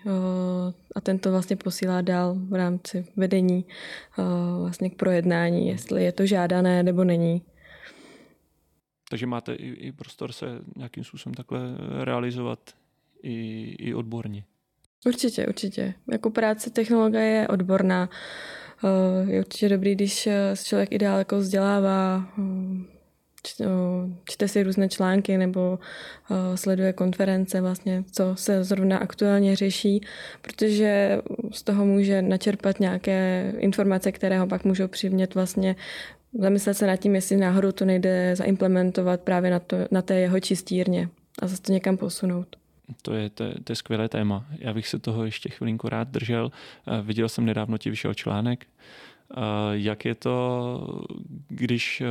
a 0.95 1.01
ten 1.01 1.19
to 1.19 1.31
vlastně 1.31 1.57
posílá 1.57 2.01
dál 2.01 2.37
v 2.49 2.55
rámci 2.55 3.07
vedení 3.17 3.65
vlastně 4.61 4.91
k 4.91 4.97
projednání, 4.97 5.69
jestli 5.69 6.05
je 6.05 6.13
to 6.13 6.27
žádané 6.27 6.83
nebo 6.83 7.05
není. 7.05 7.43
Takže 9.11 9.27
máte 9.27 9.55
i, 9.55 9.69
i 9.69 9.93
prostor 9.93 10.33
se 10.33 10.47
nějakým 10.77 11.05
způsobem 11.05 11.35
takhle 11.35 11.61
realizovat 12.05 12.71
i, 13.23 13.77
i 13.79 13.95
odborně. 13.95 14.45
Určitě, 15.07 15.47
určitě. 15.47 15.95
Jako 16.13 16.31
práce 16.31 16.71
technologa 16.71 17.21
je 17.21 17.49
odborná. 17.49 18.11
Je 19.27 19.39
určitě 19.39 19.69
dobrý, 19.69 19.95
když 19.95 20.29
se 20.55 20.65
člověk 20.65 20.93
ideálně 20.93 21.19
jako 21.19 21.37
vzdělává, 21.37 22.27
čte 24.25 24.49
si 24.49 24.63
různé 24.63 24.89
články 24.89 25.39
nebo 25.39 25.79
sleduje 26.55 26.93
konference, 26.93 27.61
vlastně, 27.61 28.05
co 28.13 28.37
se 28.37 28.65
zrovna 28.65 28.99
aktuálně 28.99 29.57
řeší, 29.57 30.01
protože 30.43 31.19
z 31.53 31.63
toho 31.63 31.87
může 31.87 32.23
načerpat 32.23 32.81
nějaké 32.81 33.53
informace, 33.59 34.13
které 34.13 34.39
ho 34.39 34.47
pak 34.47 34.65
můžou 34.65 34.89
přimět 34.89 35.35
vlastně 35.35 35.77
zamyslet 36.39 36.75
se 36.75 36.87
nad 36.87 36.97
tím, 36.97 37.15
jestli 37.15 37.37
náhodou 37.37 37.73
to 37.73 37.85
nejde 37.85 38.37
zaimplementovat 38.37 39.21
právě 39.21 39.51
na, 39.51 39.59
to, 39.59 39.77
na 39.91 40.03
té 40.03 40.15
jeho 40.21 40.41
čistírně 40.41 41.09
a 41.39 41.47
zase 41.47 41.63
to 41.63 41.73
někam 41.73 41.97
posunout. 41.97 42.57
To 43.03 43.15
je, 43.15 43.31
to, 43.31 43.45
je, 43.45 43.55
to 43.65 43.73
je 43.73 43.77
skvělé 43.77 44.09
téma. 44.09 44.47
Já 44.59 44.75
bych 44.75 44.89
se 44.89 44.99
toho 44.99 45.25
ještě 45.25 45.49
chvilinku 45.49 45.89
rád 45.89 46.09
držel. 46.09 46.51
Viděl 47.03 47.29
jsem 47.29 47.45
nedávno, 47.45 47.79
ti 47.79 47.91
vyšel 47.91 48.15
článek. 48.15 48.67
Jak 49.73 50.05
je 50.05 50.15
to, 50.15 51.07
když 51.49 52.03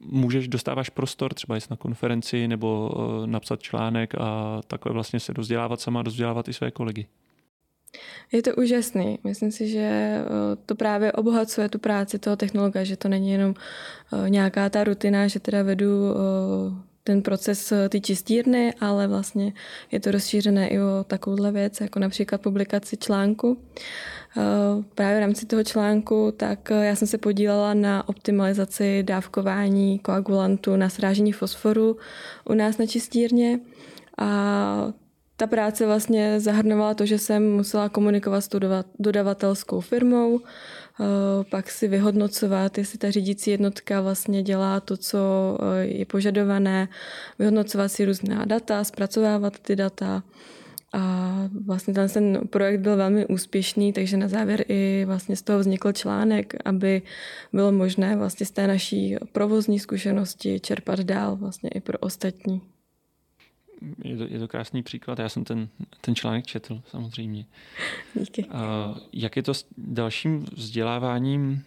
můžeš, 0.00 0.48
dostáváš 0.48 0.88
prostor, 0.90 1.34
třeba 1.34 1.54
jít 1.54 1.70
na 1.70 1.76
konferenci 1.76 2.48
nebo 2.48 2.90
napsat 3.26 3.62
článek 3.62 4.14
a 4.18 4.60
takhle 4.66 4.92
vlastně 4.92 5.20
se 5.20 5.34
dozdělávat 5.34 5.80
sama, 5.80 6.02
dozdělávat 6.02 6.48
i 6.48 6.52
své 6.52 6.70
kolegy. 6.70 7.06
Je 8.32 8.42
to 8.42 8.54
úžasný. 8.54 9.18
Myslím 9.24 9.52
si, 9.52 9.68
že 9.68 9.78
eh, 9.80 10.24
to 10.66 10.74
právě 10.74 11.12
obohacuje 11.12 11.68
tu 11.68 11.78
práci 11.78 12.18
toho 12.18 12.36
technologa, 12.36 12.84
že 12.84 12.96
to 12.96 13.08
není 13.08 13.30
jenom 13.30 13.54
eh, 13.54 14.30
nějaká 14.30 14.70
ta 14.70 14.84
rutina, 14.84 15.28
že 15.28 15.40
teda 15.40 15.62
vedu 15.62 16.14
ten 17.04 17.22
proces 17.22 17.72
ty 17.88 18.00
čistírny, 18.00 18.74
ale 18.80 19.06
vlastně 19.06 19.52
je 19.92 20.00
to 20.00 20.10
rozšířené 20.10 20.68
i 20.68 20.80
o 20.80 21.04
takovouhle 21.06 21.52
věc, 21.52 21.80
jako 21.80 21.98
například 21.98 22.40
publikaci 22.40 22.96
článku. 22.96 23.58
Eh, 24.36 24.82
právě 24.94 25.16
v 25.16 25.20
rámci 25.20 25.46
toho 25.46 25.64
článku, 25.64 26.32
tak 26.36 26.70
eh, 26.70 26.84
já 26.84 26.96
jsem 26.96 27.08
se 27.08 27.18
podílela 27.18 27.74
na 27.74 28.08
optimalizaci 28.08 29.02
dávkování 29.02 29.98
koagulantu 29.98 30.76
na 30.76 30.88
srážení 30.88 31.32
fosforu 31.32 31.96
u 32.44 32.54
nás 32.54 32.78
na 32.78 32.86
čistírně 32.86 33.60
a 34.18 34.92
ta 35.36 35.46
práce 35.46 35.86
vlastně 35.86 36.40
zahrnovala 36.40 36.94
to, 36.94 37.06
že 37.06 37.18
jsem 37.18 37.52
musela 37.52 37.88
komunikovat 37.88 38.40
s 38.40 38.50
dodavatelskou 38.98 39.80
firmou, 39.80 40.40
eh, 40.40 41.04
pak 41.50 41.70
si 41.70 41.88
vyhodnocovat, 41.88 42.78
jestli 42.78 42.98
ta 42.98 43.10
řídící 43.10 43.50
jednotka 43.50 44.00
vlastně 44.00 44.42
dělá 44.42 44.80
to, 44.80 44.96
co 44.96 45.18
je 45.80 46.06
požadované, 46.06 46.88
vyhodnocovat 47.38 47.92
si 47.92 48.04
různá 48.04 48.44
data, 48.44 48.84
zpracovávat 48.84 49.58
ty 49.58 49.76
data, 49.76 50.22
a 50.94 51.34
vlastně 51.64 51.94
ten, 51.94 52.08
ten 52.08 52.40
projekt 52.50 52.80
byl 52.80 52.96
velmi 52.96 53.26
úspěšný, 53.26 53.92
takže 53.92 54.16
na 54.16 54.28
závěr 54.28 54.64
i 54.68 55.04
vlastně 55.06 55.36
z 55.36 55.42
toho 55.42 55.58
vznikl 55.58 55.92
článek, 55.92 56.54
aby 56.64 57.02
bylo 57.52 57.72
možné 57.72 58.16
vlastně 58.16 58.46
z 58.46 58.50
té 58.50 58.66
naší 58.66 59.16
provozní 59.32 59.78
zkušenosti 59.78 60.60
čerpat 60.60 61.00
dál 61.00 61.36
vlastně 61.36 61.70
i 61.70 61.80
pro 61.80 61.98
ostatní. 61.98 62.73
Je 64.04 64.16
to, 64.16 64.24
je 64.28 64.38
to 64.38 64.48
krásný 64.48 64.82
příklad. 64.82 65.18
Já 65.18 65.28
jsem 65.28 65.44
ten, 65.44 65.68
ten 66.00 66.14
článek 66.14 66.46
četl, 66.46 66.82
samozřejmě. 66.86 67.46
Díky. 68.14 68.44
A 68.44 68.94
jak 69.12 69.36
je 69.36 69.42
to 69.42 69.54
s 69.54 69.66
dalším 69.76 70.46
vzděláváním? 70.52 71.64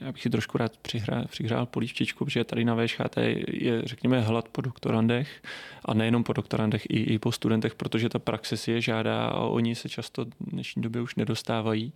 Já 0.00 0.12
bych 0.12 0.22
si 0.22 0.30
trošku 0.30 0.58
rád 0.58 0.76
přihrál, 0.76 1.24
přihrál 1.26 1.66
polívčičku, 1.66 2.24
protože 2.24 2.44
tady 2.44 2.64
na 2.64 2.74
VŠHT 2.74 3.16
je, 3.46 3.82
řekněme, 3.84 4.20
hlad 4.20 4.48
po 4.48 4.60
doktorandech 4.60 5.42
a 5.84 5.94
nejenom 5.94 6.24
po 6.24 6.32
doktorandech, 6.32 6.86
i, 6.86 7.00
i 7.00 7.18
po 7.18 7.32
studentech, 7.32 7.74
protože 7.74 8.08
ta 8.08 8.18
praxe 8.18 8.56
si 8.56 8.70
je 8.70 8.80
žádá 8.80 9.26
a 9.26 9.40
oni 9.40 9.74
se 9.74 9.88
často 9.88 10.24
v 10.24 10.50
dnešní 10.50 10.82
době 10.82 11.02
už 11.02 11.14
nedostávají. 11.14 11.92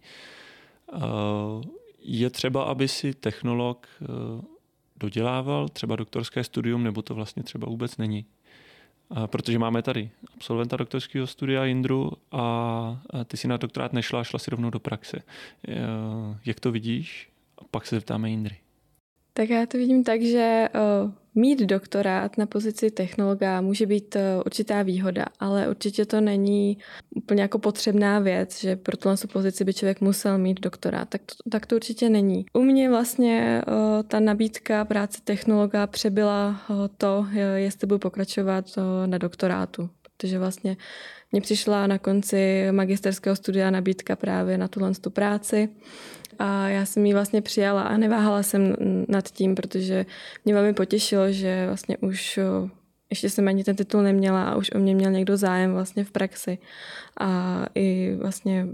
Je 2.03 2.31
třeba, 2.31 2.63
aby 2.63 2.89
si 2.89 3.15
technolog 3.15 3.89
eh, 4.03 4.07
dodělával 4.97 5.69
třeba 5.69 5.97
doktorské 5.97 6.45
studium, 6.45 6.85
nebo 6.85 7.03
to 7.03 7.15
vlastně 7.15 7.43
třeba 7.43 7.69
vůbec 7.69 7.97
není? 7.97 8.25
Protože 9.27 9.59
máme 9.59 9.83
tady 9.83 10.11
absolventa 10.35 10.77
doktorského 10.77 11.27
studia 11.27 11.67
Indru 11.67 12.13
a 12.33 13.01
ty 13.25 13.37
si 13.37 13.49
na 13.49 13.57
doktorát 13.57 13.93
nešla, 13.93 14.25
šla 14.25 14.39
si 14.39 14.51
rovnou 14.51 14.71
do 14.71 14.81
praxe. 14.81 15.23
Jak 16.45 16.61
to 16.61 16.73
vidíš? 16.73 17.29
A 17.59 17.65
pak 17.71 17.87
se 17.87 17.97
zeptáme 17.97 18.31
Indry. 18.31 18.57
Tak 19.33 19.51
já 19.51 19.67
to 19.67 19.79
vidím 19.79 20.05
tak, 20.05 20.23
že 20.23 20.69
Mít 21.39 21.61
doktorát 21.61 22.39
na 22.39 22.47
pozici 22.47 22.91
technologa 22.91 23.61
může 23.61 23.87
být 23.87 24.17
eh, 24.17 24.23
určitá 24.47 24.83
výhoda, 24.83 25.25
ale 25.41 25.69
určitě 25.69 26.07
to 26.07 26.21
není 26.21 26.79
úplně 27.15 27.43
jako 27.43 27.59
potřebná 27.59 28.19
věc, 28.19 28.61
že 28.61 28.77
pro 28.77 28.97
tuhle 28.97 29.17
pozici 29.33 29.65
by 29.65 29.75
člověk 29.75 30.01
musel 30.01 30.39
mít 30.39 30.61
doktorát. 30.61 31.09
Tak 31.09 31.21
to, 31.27 31.51
tak 31.51 31.67
to 31.67 31.77
určitě 31.77 32.09
není. 32.09 32.47
U 32.53 32.63
mě 32.63 32.91
vlastně 32.91 33.63
uh, 33.69 34.03
ta 34.03 34.21
nabídka 34.21 34.85
práce 34.85 35.21
technologa 35.25 35.87
přebyla 35.87 36.61
uh, 36.71 36.77
to, 36.97 37.27
jestli 37.55 37.87
budu 37.87 37.99
pokračovat 37.99 38.65
uh, 38.77 38.83
na 39.07 39.19
doktorátu, 39.19 39.91
protože 40.03 40.39
vlastně 40.39 40.77
mně 41.33 41.41
přišla 41.41 41.87
na 41.87 41.99
konci 41.99 42.67
magisterského 42.71 43.37
studia 43.37 43.71
nabídka 43.71 44.17
právě 44.17 44.59
na 44.59 44.69
tuhle 44.69 44.95
tu 44.95 45.11
práci 45.11 45.69
a 46.39 46.69
já 46.69 46.85
jsem 46.85 47.07
ji 47.07 47.13
vlastně 47.13 47.43
přijala 47.43 47.83
a 47.83 47.97
neváhala 47.97 48.43
jsem 48.43 48.77
nad 49.09 49.29
tím, 49.31 49.55
protože 49.55 50.07
mě 50.45 50.55
velmi 50.55 50.75
potěšilo, 50.75 51.33
že 51.33 51.67
vlastně 51.67 51.97
už 51.97 52.39
ještě 53.11 53.31
jsem 53.31 53.49
ani 53.49 53.65
ten 53.65 53.77
titul 53.77 54.03
neměla 54.03 54.45
a 54.45 54.57
už 54.57 54.71
o 54.75 54.79
mě 54.79 54.95
měl 54.95 55.11
někdo 55.11 55.37
zájem 55.37 55.73
vlastně 55.73 56.05
v 56.05 56.11
praxi. 56.11 56.59
A 57.21 57.65
i 57.75 58.17
vlastně 58.21 58.67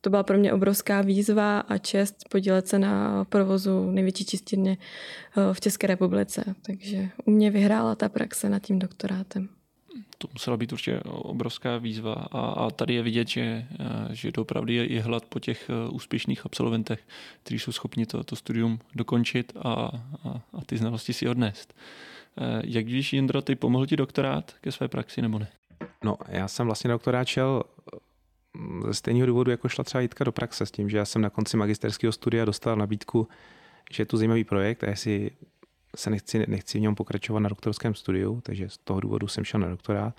to 0.00 0.10
byla 0.10 0.22
pro 0.22 0.38
mě 0.38 0.52
obrovská 0.52 1.00
výzva 1.00 1.60
a 1.60 1.78
čest 1.78 2.16
podílet 2.30 2.68
se 2.68 2.78
na 2.78 3.24
provozu 3.24 3.90
největší 3.90 4.24
čistírny 4.24 4.78
v 5.52 5.60
České 5.60 5.86
republice. 5.86 6.44
Takže 6.62 7.08
u 7.24 7.30
mě 7.30 7.50
vyhrála 7.50 7.94
ta 7.94 8.08
praxe 8.08 8.48
nad 8.48 8.62
tím 8.62 8.78
doktorátem 8.78 9.48
to 10.22 10.28
musela 10.32 10.56
být 10.56 10.72
určitě 10.72 11.00
obrovská 11.04 11.78
výzva 11.78 12.14
a, 12.14 12.40
a 12.40 12.70
tady 12.70 12.94
je 12.94 13.02
vidět, 13.02 13.28
že, 13.28 13.40
eh, 13.40 13.66
že 14.10 14.32
opravdu 14.38 14.72
je, 14.72 14.92
je 14.92 15.02
hlad 15.02 15.24
po 15.24 15.38
těch 15.40 15.70
eh, 15.70 15.90
úspěšných 15.90 16.46
absolventech, 16.46 17.00
kteří 17.42 17.58
jsou 17.58 17.72
schopni 17.72 18.06
to, 18.06 18.24
to 18.24 18.36
studium 18.36 18.78
dokončit 18.94 19.52
a, 19.56 19.72
a, 19.72 19.90
a 20.52 20.64
ty 20.66 20.76
znalosti 20.76 21.12
si 21.12 21.28
odnést. 21.28 21.74
Eh, 22.38 22.62
jak 22.64 22.86
víš, 22.86 23.12
Jindro, 23.12 23.42
ty 23.42 23.54
pomohl 23.54 23.86
ti 23.86 23.96
doktorát 23.96 24.52
ke 24.60 24.72
své 24.72 24.88
praxi 24.88 25.22
nebo 25.22 25.38
ne? 25.38 25.48
No, 26.04 26.16
já 26.28 26.48
jsem 26.48 26.66
vlastně 26.66 26.90
doktorát 26.90 27.28
šel 27.28 27.62
ze 28.86 28.94
stejného 28.94 29.26
důvodu, 29.26 29.50
jako 29.50 29.68
šla 29.68 29.84
třeba 29.84 30.00
Jitka 30.00 30.24
do 30.24 30.32
praxe 30.32 30.66
s 30.66 30.70
tím, 30.70 30.90
že 30.90 30.96
já 30.96 31.04
jsem 31.04 31.22
na 31.22 31.30
konci 31.30 31.56
magisterského 31.56 32.12
studia 32.12 32.44
dostal 32.44 32.76
nabídku, 32.76 33.28
že 33.90 34.02
je 34.02 34.06
tu 34.06 34.16
zajímavý 34.16 34.44
projekt 34.44 34.84
a 34.84 34.90
jestli 34.90 35.30
se 35.96 36.10
nechci, 36.10 36.44
nechci 36.48 36.78
v 36.78 36.80
něm 36.80 36.94
pokračovat 36.94 37.40
na 37.40 37.48
doktorském 37.48 37.94
studiu, 37.94 38.40
takže 38.40 38.68
z 38.68 38.78
toho 38.78 39.00
důvodu 39.00 39.28
jsem 39.28 39.44
šel 39.44 39.60
na 39.60 39.68
doktorát. 39.68 40.16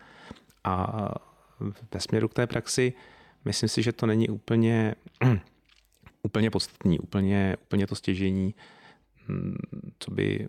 A 0.64 1.10
ve 1.94 2.00
směru 2.00 2.28
k 2.28 2.34
té 2.34 2.48
praxi, 2.48 2.94
myslím 3.46 3.70
si, 3.70 3.84
že 3.84 3.92
to 3.92 4.06
není 4.06 4.30
úplně, 4.30 4.96
úplně 6.24 6.50
podstatný, 6.50 7.00
úplně, 7.00 7.58
úplně 7.64 7.88
to 7.88 7.96
stěžení, 7.96 8.56
hm, 9.28 9.58
co 10.00 10.12
by 10.12 10.48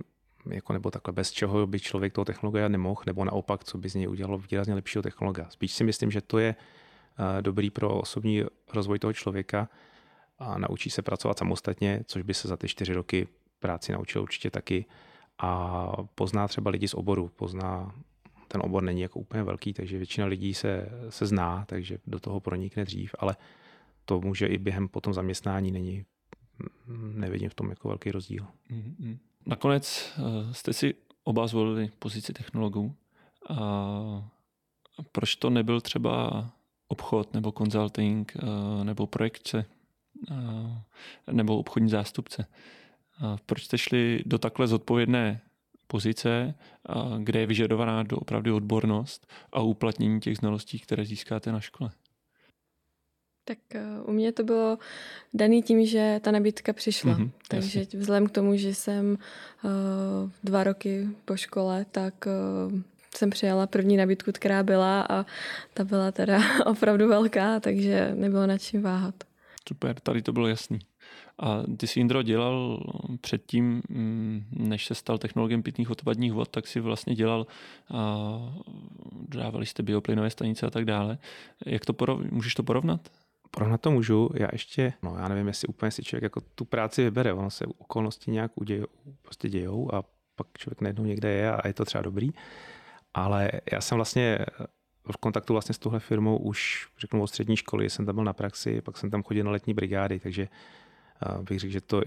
jako 0.50 0.72
nebo 0.72 0.90
takhle, 0.90 1.12
bez 1.12 1.30
čeho 1.30 1.66
by 1.66 1.80
člověk 1.80 2.12
toho 2.12 2.24
technologa 2.24 2.68
nemohl, 2.68 3.02
nebo 3.06 3.24
naopak, 3.24 3.64
co 3.64 3.78
by 3.78 3.88
z 3.88 3.94
něj 3.94 4.08
udělalo 4.08 4.38
výrazně 4.38 4.74
lepšího 4.74 5.02
technologa. 5.02 5.46
Spíš 5.50 5.72
si 5.72 5.85
myslím, 5.85 6.11
že 6.11 6.20
to 6.20 6.38
je 6.38 6.54
eh, 6.56 7.42
dobrý 7.42 7.70
pro 7.70 8.00
osobní 8.00 8.44
rozvoj 8.72 8.98
toho 8.98 9.12
člověka 9.12 9.68
a 10.38 10.58
naučí 10.58 10.90
se 10.90 11.02
pracovat 11.02 11.38
samostatně, 11.38 12.02
což 12.06 12.22
by 12.22 12.35
se 12.35 12.48
za 12.48 12.56
ty 12.56 12.68
čtyři 12.68 12.92
roky 12.92 13.28
práci 13.58 13.92
naučil 13.92 14.22
určitě 14.22 14.50
taky 14.50 14.85
a 15.38 15.87
pozná 16.14 16.49
třeba 16.49 16.71
lidi 16.71 16.88
z 16.88 16.95
oboru, 16.95 17.29
pozná, 17.29 17.95
ten 18.49 18.61
obor 18.64 18.83
není 18.83 19.01
jako 19.01 19.21
úplně 19.21 19.42
velký, 19.42 19.73
takže 19.73 19.97
většina 19.97 20.27
lidí 20.27 20.55
se, 20.55 20.88
se 21.09 21.27
zná, 21.27 21.64
takže 21.68 21.99
do 22.07 22.21
toho 22.21 22.40
pronikne 22.40 22.85
dřív, 22.85 23.14
ale 23.18 23.37
to 24.05 24.21
může 24.21 24.47
i 24.47 24.59
během 24.59 24.88
potom 24.88 25.14
zaměstnání 25.14 25.71
není, 25.71 26.05
nevidím 27.14 27.51
v 27.51 27.55
tom 27.55 27.71
jako 27.71 27.88
velký 27.88 28.11
rozdíl. 28.11 28.47
Mm-hmm. 28.71 29.18
Nakonec 29.47 30.12
uh, 30.18 30.53
jste 30.53 30.73
si 30.73 30.95
oba 31.25 31.47
zvolili 31.47 31.90
pozici 31.99 32.33
technologů. 32.33 32.95
A 33.49 34.29
proč 35.12 35.37
to 35.37 35.51
nebyl 35.51 35.81
třeba 35.81 36.47
obchod 36.88 37.35
nebo 37.35 37.53
consulting 37.53 38.33
uh, 38.42 38.85
nebo 38.85 39.07
projekce 39.07 39.64
uh, 40.31 40.37
nebo 41.33 41.59
obchodní 41.59 41.90
zástupce? 41.90 42.47
Proč 43.46 43.64
jste 43.64 43.79
šli 43.79 44.22
do 44.27 44.38
takhle 44.38 44.66
zodpovědné 44.66 45.40
pozice, 45.87 46.55
kde 47.18 47.40
je 47.40 47.46
vyžadovaná 47.46 48.03
do 48.03 48.16
opravdu 48.16 48.57
odbornost 48.57 49.27
a 49.53 49.61
uplatnění 49.61 50.20
těch 50.20 50.37
znalostí, 50.37 50.79
které 50.79 51.05
získáte 51.05 51.53
na 51.53 51.61
škole? 51.61 51.90
Tak 53.44 53.59
uh, 53.75 54.09
u 54.11 54.12
mě 54.12 54.33
to 54.33 54.44
bylo 54.44 54.79
daný 55.35 55.62
tím, 55.62 55.87
že 55.87 56.20
ta 56.22 56.31
nabídka 56.31 56.72
přišla. 56.72 57.14
Mm-hmm, 57.14 57.31
Takže 57.48 57.81
jasně. 57.81 57.98
vzhledem 57.98 58.27
k 58.27 58.31
tomu, 58.31 58.57
že 58.57 58.75
jsem 58.75 59.18
uh, 59.64 59.70
dva 60.44 60.64
roky 60.64 61.09
po 61.25 61.37
škole, 61.37 61.87
tak 61.90 62.14
uh, 62.27 62.81
jsem 63.16 63.31
přijala 63.31 63.66
první 63.66 63.96
nabídku, 63.96 64.33
která 64.33 64.62
byla 64.62 65.07
a 65.11 65.27
ta 65.75 65.85
byla 65.85 66.12
teda 66.12 66.40
opravdu 66.66 67.09
velká, 67.09 67.61
takže 67.61 68.12
nebylo 68.14 68.46
na 68.46 68.59
čím 68.59 68.83
váhat. 68.83 69.14
Super, 69.68 70.01
tady 70.01 70.22
to 70.22 70.33
bylo 70.33 70.48
jasný. 70.48 70.79
A 71.38 71.62
ty 71.77 71.87
jsi, 71.87 72.01
Indro, 72.01 72.23
dělal 72.23 72.83
předtím, 73.21 73.83
mm, 73.88 74.45
než 74.51 74.87
se 74.87 74.95
stal 74.95 75.18
technologem 75.18 75.62
pitných 75.62 75.90
odpadních 75.90 76.33
vod, 76.33 76.49
tak 76.49 76.66
si 76.66 76.81
vlastně 76.81 77.14
dělal, 77.14 77.47
a 77.95 78.29
dodávali 79.29 79.66
jste 79.66 79.83
bioplynové 79.83 80.31
stanice 80.31 80.66
a 80.66 80.71
tak 80.71 80.85
dále. 80.85 81.18
Jak 81.66 81.85
to 81.85 81.92
porov, 81.92 82.21
můžeš 82.31 82.55
to 82.55 82.62
porovnat? 82.62 83.09
Porovnat 83.51 83.81
to 83.81 83.90
můžu, 83.90 84.31
já 84.35 84.49
ještě, 84.53 84.92
no 85.03 85.16
já 85.18 85.29
nevím, 85.29 85.47
jestli 85.47 85.68
úplně 85.68 85.90
si 85.90 86.03
člověk 86.03 86.23
jako 86.23 86.40
tu 86.55 86.64
práci 86.64 87.05
vybere, 87.05 87.33
ono 87.33 87.51
se 87.51 87.66
okolnosti 87.66 88.31
nějak 88.31 88.53
udějou, 88.55 88.87
prostě 89.23 89.49
dějou 89.49 89.95
a 89.95 90.05
pak 90.37 90.47
člověk 90.59 90.81
najednou 90.81 91.05
někde 91.05 91.31
je 91.31 91.53
a 91.53 91.68
je 91.68 91.75
to 91.75 91.85
třeba 91.85 92.03
dobrý. 92.03 92.31
Ale 93.14 93.51
já 93.73 93.81
jsem 93.81 93.97
vlastně 93.97 94.38
v 95.12 95.16
kontaktu 95.16 95.53
vlastně 95.53 95.75
s 95.75 95.79
touhle 95.79 96.01
firmou 96.01 96.37
už, 96.37 96.88
řeknu, 96.99 97.23
od 97.23 97.27
střední 97.27 97.57
školy, 97.57 97.90
jsem 97.90 98.07
tam 98.07 98.14
byl 98.14 98.25
na 98.25 98.33
praxi, 98.33 98.81
pak 98.81 98.99
jsem 98.99 99.11
tam 99.11 99.23
chodil 99.23 99.45
na 99.45 99.51
letní 99.51 99.75
brigády, 99.75 100.21
takže 100.21 100.49
bych 101.42 101.61
řekl, 101.61 101.72
že 101.72 101.80
to 101.80 102.02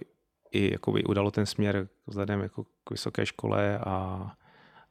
i 0.52 0.72
jakoby 0.72 1.04
udalo 1.04 1.32
ten 1.32 1.46
směr 1.46 1.88
vzhledem 2.08 2.40
jako 2.40 2.64
k 2.64 2.92
vysoké 2.92 3.26
škole 3.26 3.80
a, 3.80 4.32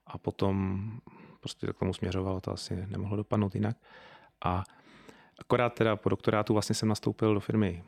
a 0.06 0.18
potom 0.18 0.90
prostě 1.40 1.66
k 1.66 1.78
tomu 1.78 1.94
směřovalo, 1.94 2.40
to 2.40 2.52
asi 2.52 2.87
nemohlo 2.87 3.16
dopadnout 3.16 3.54
jinak. 3.54 3.76
A 4.44 4.64
akorát 5.38 5.74
teda 5.74 5.96
po 5.96 6.08
doktorátu 6.08 6.52
vlastně 6.52 6.74
jsem 6.74 6.88
nastoupil 6.88 7.34
do 7.34 7.40
firmy 7.40 7.84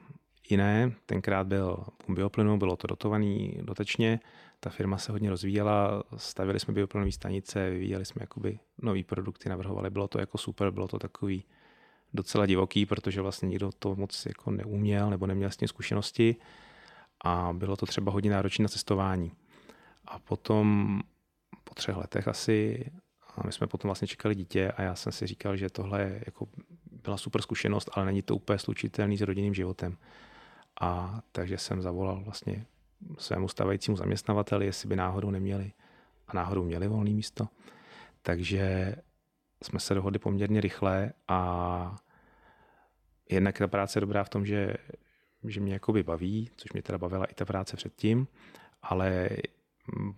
jiné, 0.50 0.92
tenkrát 1.06 1.46
byl 1.46 1.84
bioplynu, 2.08 2.58
bylo 2.58 2.76
to 2.76 2.86
dotovaný 2.86 3.58
dotačně, 3.62 4.20
ta 4.60 4.70
firma 4.70 4.98
se 4.98 5.12
hodně 5.12 5.30
rozvíjela, 5.30 6.02
stavili 6.16 6.60
jsme 6.60 6.74
bioplynové 6.74 7.12
stanice, 7.12 7.70
vyvíjeli 7.70 8.04
jsme 8.04 8.22
jakoby 8.22 8.58
nový 8.82 9.04
produkty, 9.04 9.48
navrhovali, 9.48 9.90
bylo 9.90 10.08
to 10.08 10.20
jako 10.20 10.38
super, 10.38 10.70
bylo 10.70 10.88
to 10.88 10.98
takový 10.98 11.44
docela 12.16 12.46
divoký, 12.46 12.86
protože 12.86 13.20
vlastně 13.20 13.48
nikdo 13.48 13.70
to 13.78 13.94
moc 13.94 14.26
jako 14.26 14.50
neuměl 14.50 15.10
nebo 15.10 15.26
neměl 15.26 15.50
s 15.50 15.56
tím 15.56 15.68
zkušenosti 15.68 16.36
a 17.24 17.52
bylo 17.52 17.76
to 17.76 17.86
třeba 17.86 18.12
hodně 18.12 18.30
náročné 18.30 18.62
na 18.62 18.68
cestování. 18.68 19.32
A 20.04 20.18
potom 20.18 21.00
po 21.64 21.74
třech 21.74 21.96
letech 21.96 22.28
asi, 22.28 22.84
a 23.36 23.46
my 23.46 23.52
jsme 23.52 23.66
potom 23.66 23.88
vlastně 23.88 24.08
čekali 24.08 24.34
dítě 24.34 24.72
a 24.72 24.82
já 24.82 24.94
jsem 24.94 25.12
si 25.12 25.26
říkal, 25.26 25.56
že 25.56 25.70
tohle 25.70 26.20
jako 26.26 26.48
byla 27.02 27.16
super 27.16 27.42
zkušenost, 27.42 27.90
ale 27.92 28.06
není 28.06 28.22
to 28.22 28.36
úplně 28.36 28.58
slučitelný 28.58 29.18
s 29.18 29.20
rodinným 29.20 29.54
životem. 29.54 29.96
A 30.80 31.20
takže 31.32 31.58
jsem 31.58 31.82
zavolal 31.82 32.22
vlastně 32.24 32.66
svému 33.18 33.48
stávajícímu 33.48 33.96
zaměstnavateli, 33.96 34.66
jestli 34.66 34.88
by 34.88 34.96
náhodou 34.96 35.30
neměli 35.30 35.72
a 36.28 36.36
náhodou 36.36 36.64
měli 36.64 36.88
volné 36.88 37.10
místo. 37.10 37.48
Takže 38.22 38.96
jsme 39.62 39.80
se 39.80 39.94
dohodli 39.94 40.18
poměrně 40.18 40.60
rychle 40.60 41.12
a 41.28 41.96
jednak 43.30 43.58
ta 43.58 43.68
práce 43.68 43.96
je 43.96 44.00
dobrá 44.00 44.24
v 44.24 44.28
tom, 44.28 44.46
že, 44.46 44.74
že 45.44 45.60
mě 45.60 45.72
jakoby 45.72 46.02
baví, 46.02 46.50
což 46.56 46.72
mě 46.72 46.82
teda 46.82 46.98
bavila 46.98 47.24
i 47.24 47.34
ta 47.34 47.44
práce 47.44 47.76
předtím, 47.76 48.28
ale 48.82 49.28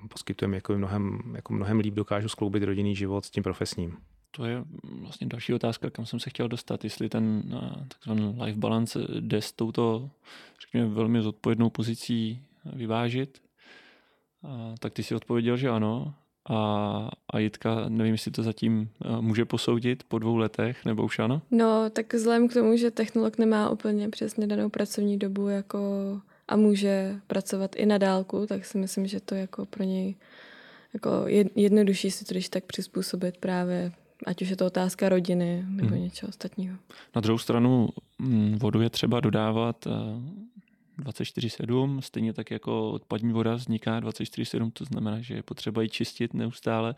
poskytujeme 0.08 0.56
jako 0.56 0.78
mnohem, 0.78 1.32
jako 1.34 1.52
mnohem 1.52 1.78
líp 1.78 1.94
dokážu 1.94 2.28
skloubit 2.28 2.62
rodinný 2.62 2.96
život 2.96 3.24
s 3.24 3.30
tím 3.30 3.42
profesním. 3.42 3.96
To 4.30 4.44
je 4.44 4.64
vlastně 5.00 5.26
další 5.26 5.54
otázka, 5.54 5.90
kam 5.90 6.06
jsem 6.06 6.20
se 6.20 6.30
chtěl 6.30 6.48
dostat, 6.48 6.84
jestli 6.84 7.08
ten 7.08 7.42
eh, 7.52 7.86
takzvaný 7.88 8.38
life 8.42 8.58
balance 8.58 9.00
jde 9.20 9.42
s 9.42 9.52
touto, 9.52 10.10
řekněme, 10.60 10.94
velmi 10.94 11.22
zodpovědnou 11.22 11.70
pozicí 11.70 12.42
vyvážit. 12.72 13.42
A, 14.42 14.74
tak 14.78 14.92
ty 14.92 15.02
si 15.02 15.14
odpověděl, 15.14 15.56
že 15.56 15.68
ano. 15.68 16.14
A, 16.50 17.10
a 17.30 17.38
Jitka, 17.38 17.88
nevím, 17.88 18.14
jestli 18.14 18.30
to 18.30 18.42
zatím 18.42 18.88
eh, 19.04 19.20
může 19.20 19.44
posoudit 19.44 20.02
po 20.08 20.18
dvou 20.18 20.36
letech, 20.36 20.84
nebo 20.84 21.04
už 21.04 21.18
ano? 21.18 21.42
No, 21.50 21.90
tak 21.90 22.14
vzhledem 22.14 22.48
k 22.48 22.54
tomu, 22.54 22.76
že 22.76 22.90
technolog 22.90 23.38
nemá 23.38 23.70
úplně 23.70 24.08
přesně 24.08 24.46
danou 24.46 24.68
pracovní 24.68 25.18
dobu 25.18 25.48
jako 25.48 25.78
a 26.48 26.56
může 26.56 27.20
pracovat 27.26 27.76
i 27.76 27.86
na 27.86 27.98
dálku, 27.98 28.46
tak 28.46 28.64
si 28.64 28.78
myslím, 28.78 29.06
že 29.06 29.20
to 29.20 29.34
jako 29.34 29.66
pro 29.66 29.84
něj 29.84 30.14
jako 30.94 31.10
jednodušší 31.54 32.10
si 32.10 32.24
to 32.24 32.34
když 32.34 32.48
tak 32.48 32.64
přizpůsobit 32.64 33.36
právě, 33.36 33.92
ať 34.26 34.42
už 34.42 34.48
je 34.48 34.56
to 34.56 34.66
otázka 34.66 35.08
rodiny 35.08 35.64
nebo 35.68 35.88
hmm. 35.88 36.02
něčeho 36.02 36.28
ostatního. 36.28 36.76
Na 37.14 37.20
druhou 37.20 37.38
stranu 37.38 37.88
mm, 38.18 38.58
vodu 38.58 38.80
je 38.80 38.90
třeba 38.90 39.20
dodávat 39.20 39.86
eh, 39.86 39.90
24-7, 41.02 42.00
stejně 42.00 42.32
tak 42.32 42.50
jako 42.50 42.90
odpadní 42.90 43.32
voda 43.32 43.54
vzniká 43.54 44.00
24-7, 44.00 44.70
to 44.72 44.84
znamená, 44.84 45.20
že 45.20 45.34
je 45.34 45.42
potřeba 45.42 45.82
ji 45.82 45.88
čistit 45.88 46.34
neustále. 46.34 46.94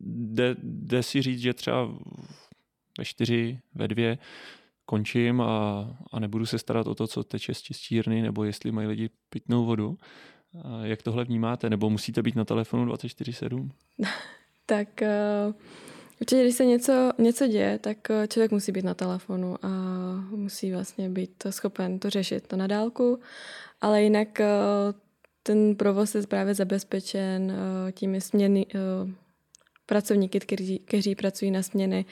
Jde, 0.00 0.56
jde 0.62 1.02
si 1.02 1.22
říct, 1.22 1.40
že 1.40 1.54
třeba 1.54 1.88
ve 2.98 3.04
čtyři, 3.04 3.58
ve 3.74 3.88
dvě 3.88 4.18
končím 4.86 5.40
a, 5.40 5.86
a 6.12 6.20
nebudu 6.20 6.46
se 6.46 6.58
starat 6.58 6.86
o 6.86 6.94
to, 6.94 7.06
co 7.06 7.24
teče 7.24 7.54
z 7.54 7.62
čistírny, 7.62 8.22
nebo 8.22 8.44
jestli 8.44 8.72
mají 8.72 8.88
lidi 8.88 9.10
pitnou 9.30 9.64
vodu. 9.64 9.98
Jak 10.82 11.02
tohle 11.02 11.24
vnímáte? 11.24 11.70
Nebo 11.70 11.90
musíte 11.90 12.22
být 12.22 12.36
na 12.36 12.44
telefonu 12.44 12.92
24-7? 12.92 13.70
tak 14.66 14.88
uh, 15.02 15.54
určitě, 16.20 16.42
když 16.42 16.54
se 16.54 16.64
něco, 16.64 17.12
něco 17.18 17.46
děje, 17.46 17.78
tak 17.78 17.98
uh, 18.10 18.26
člověk 18.26 18.50
musí 18.52 18.72
být 18.72 18.84
na 18.84 18.94
telefonu 18.94 19.56
a 19.62 19.68
musí 20.30 20.72
vlastně 20.72 21.08
být 21.08 21.46
schopen 21.50 21.98
to 21.98 22.10
řešit 22.10 22.46
to 22.46 22.56
na 22.56 22.66
dálku, 22.66 23.20
ale 23.80 24.02
jinak 24.02 24.28
uh, 24.40 24.46
ten 25.42 25.76
provoz 25.76 26.14
je 26.14 26.26
právě 26.26 26.54
zabezpečen 26.54 27.52
těmi 27.92 28.20
směny, 28.20 28.66
pracovníky, 29.90 30.40
kteří, 30.40 30.78
kteří 30.78 31.14
pracují 31.14 31.50
na 31.50 31.62
směny. 31.62 32.04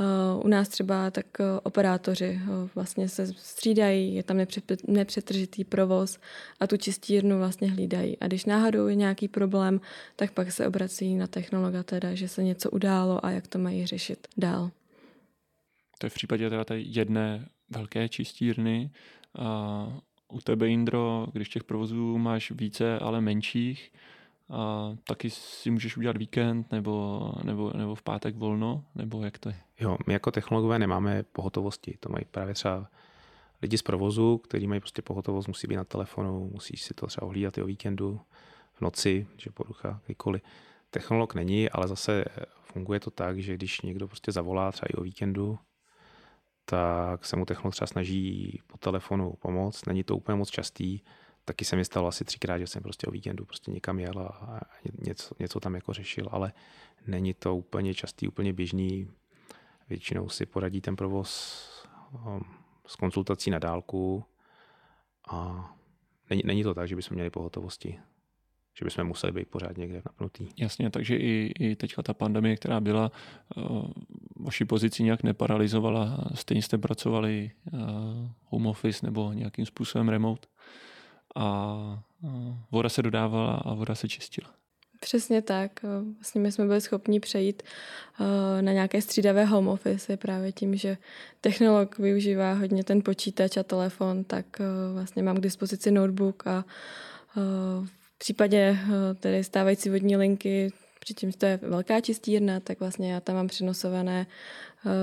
Uh, 0.00 0.46
u 0.46 0.48
nás 0.48 0.68
třeba 0.68 1.10
tak 1.10 1.26
uh, 1.40 1.46
operátoři 1.62 2.40
uh, 2.42 2.68
vlastně 2.74 3.08
se 3.08 3.26
střídají, 3.26 4.14
je 4.14 4.22
tam 4.22 4.36
nepřetržitý 4.88 5.64
provoz 5.64 6.18
a 6.60 6.66
tu 6.66 6.76
čistírnu 6.76 7.38
vlastně 7.38 7.70
hlídají. 7.70 8.18
A 8.18 8.26
když 8.26 8.44
náhodou 8.44 8.86
je 8.86 8.94
nějaký 8.94 9.28
problém, 9.28 9.80
tak 10.16 10.32
pak 10.32 10.52
se 10.52 10.66
obrací 10.66 11.14
na 11.14 11.26
technologa 11.26 11.82
teda, 11.82 12.14
že 12.14 12.28
se 12.28 12.42
něco 12.42 12.70
událo 12.70 13.24
a 13.24 13.30
jak 13.30 13.46
to 13.46 13.58
mají 13.58 13.86
řešit 13.86 14.28
dál. 14.36 14.70
To 15.98 16.06
je 16.06 16.10
v 16.10 16.14
případě 16.14 16.50
teda 16.50 16.64
té 16.64 16.78
jedné 16.78 17.48
velké 17.70 18.08
čistírny. 18.08 18.90
A 19.38 20.00
u 20.32 20.40
tebe, 20.40 20.68
Indro, 20.68 21.26
když 21.32 21.48
těch 21.48 21.64
provozů 21.64 22.18
máš 22.18 22.50
více, 22.50 22.98
ale 22.98 23.20
menších, 23.20 23.92
a 24.50 24.90
taky 25.04 25.30
si 25.30 25.70
můžeš 25.70 25.96
udělat 25.96 26.16
víkend 26.16 26.72
nebo, 26.72 27.20
nebo, 27.44 27.72
nebo 27.76 27.94
v 27.94 28.02
pátek 28.02 28.36
volno, 28.36 28.84
nebo 28.94 29.24
jak 29.24 29.38
to 29.38 29.48
je? 29.48 29.56
Jo, 29.80 29.98
my 30.06 30.12
jako 30.12 30.30
technologové 30.30 30.78
nemáme 30.78 31.22
pohotovosti. 31.22 31.96
To 32.00 32.08
mají 32.08 32.24
právě 32.30 32.54
třeba 32.54 32.90
lidi 33.62 33.78
z 33.78 33.82
provozu, 33.82 34.38
kteří 34.38 34.66
mají 34.66 34.80
prostě 34.80 35.02
pohotovost, 35.02 35.48
musí 35.48 35.66
být 35.66 35.76
na 35.76 35.84
telefonu, 35.84 36.50
musí 36.52 36.76
si 36.76 36.94
to 36.94 37.06
třeba 37.06 37.26
ohlídat 37.26 37.58
i 37.58 37.62
o 37.62 37.66
víkendu, 37.66 38.20
v 38.72 38.80
noci, 38.80 39.26
že 39.36 39.50
porucha, 39.50 40.00
kdykoliv. 40.06 40.42
Technolog 40.90 41.34
není, 41.34 41.70
ale 41.70 41.88
zase 41.88 42.24
funguje 42.62 43.00
to 43.00 43.10
tak, 43.10 43.38
že 43.38 43.54
když 43.54 43.80
někdo 43.80 44.08
prostě 44.08 44.32
zavolá 44.32 44.72
třeba 44.72 44.88
i 44.92 44.94
o 44.94 45.02
víkendu, 45.02 45.58
tak 46.64 47.24
se 47.24 47.36
mu 47.36 47.44
technolog 47.44 47.74
třeba 47.74 47.86
snaží 47.86 48.60
po 48.66 48.78
telefonu 48.78 49.32
pomoct. 49.38 49.86
Není 49.86 50.04
to 50.04 50.16
úplně 50.16 50.36
moc 50.36 50.50
častý, 50.50 51.00
taky 51.48 51.64
se 51.64 51.76
mi 51.76 51.84
stalo 51.84 52.08
asi 52.08 52.24
třikrát, 52.24 52.58
že 52.58 52.66
jsem 52.66 52.82
prostě 52.82 53.06
o 53.06 53.10
víkendu 53.10 53.44
prostě 53.44 53.70
někam 53.70 53.98
jel 53.98 54.18
a 54.18 54.60
něco, 55.06 55.34
něco 55.38 55.60
tam 55.60 55.74
jako 55.74 55.92
řešil, 55.92 56.28
ale 56.30 56.52
není 57.06 57.34
to 57.34 57.56
úplně 57.56 57.94
častý, 57.94 58.28
úplně 58.28 58.52
běžný. 58.52 59.10
Většinou 59.88 60.28
si 60.28 60.46
poradí 60.46 60.80
ten 60.80 60.96
provoz 60.96 61.64
um, 62.12 62.40
s 62.86 62.96
konzultací 62.96 63.50
na 63.50 63.58
dálku 63.58 64.24
a 65.28 65.70
není, 66.30 66.42
není 66.44 66.62
to 66.62 66.74
tak, 66.74 66.88
že 66.88 66.96
bychom 66.96 67.14
měli 67.14 67.30
pohotovosti 67.30 67.98
že 68.78 68.84
bychom 68.84 69.04
museli 69.04 69.32
být 69.32 69.48
pořád 69.48 69.76
někde 69.76 70.02
napnutý. 70.04 70.48
Jasně, 70.56 70.90
takže 70.90 71.16
i, 71.16 71.52
i 71.58 71.76
teďka 71.76 72.02
ta 72.02 72.14
pandemie, 72.14 72.56
která 72.56 72.80
byla, 72.80 73.12
uh, 73.56 73.90
vaši 74.36 74.64
pozici 74.64 75.02
nějak 75.02 75.22
neparalizovala, 75.22 76.24
stejně 76.34 76.62
jste 76.62 76.78
pracovali 76.78 77.50
uh, 77.72 77.80
home 78.44 78.66
office 78.66 79.06
nebo 79.06 79.32
nějakým 79.32 79.66
způsobem 79.66 80.08
remote? 80.08 80.48
A 81.36 82.02
voda 82.70 82.88
se 82.88 83.02
dodávala 83.02 83.54
a 83.54 83.74
voda 83.74 83.94
se 83.94 84.08
čistila. 84.08 84.50
Přesně 85.00 85.42
tak. 85.42 85.80
Vlastně 86.14 86.40
my 86.40 86.52
jsme 86.52 86.64
byli 86.66 86.80
schopni 86.80 87.20
přejít 87.20 87.62
na 88.60 88.72
nějaké 88.72 89.02
střídavé 89.02 89.44
home 89.44 89.68
office 89.68 90.16
právě 90.16 90.52
tím, 90.52 90.76
že 90.76 90.96
technolog 91.40 91.98
využívá 91.98 92.52
hodně 92.52 92.84
ten 92.84 93.02
počítač 93.02 93.56
a 93.56 93.62
telefon, 93.62 94.24
tak 94.24 94.46
vlastně 94.94 95.22
mám 95.22 95.36
k 95.36 95.40
dispozici 95.40 95.90
notebook 95.90 96.46
a 96.46 96.64
v 97.84 98.18
případě 98.18 98.78
tedy 99.20 99.44
stávající 99.44 99.90
vodní 99.90 100.16
linky, 100.16 100.72
přičemž 101.00 101.36
to 101.36 101.46
je 101.46 101.56
velká 101.62 102.00
čistírna, 102.00 102.60
tak 102.60 102.80
vlastně 102.80 103.12
já 103.12 103.20
tam 103.20 103.36
mám 103.36 103.48
přenosované 103.48 104.26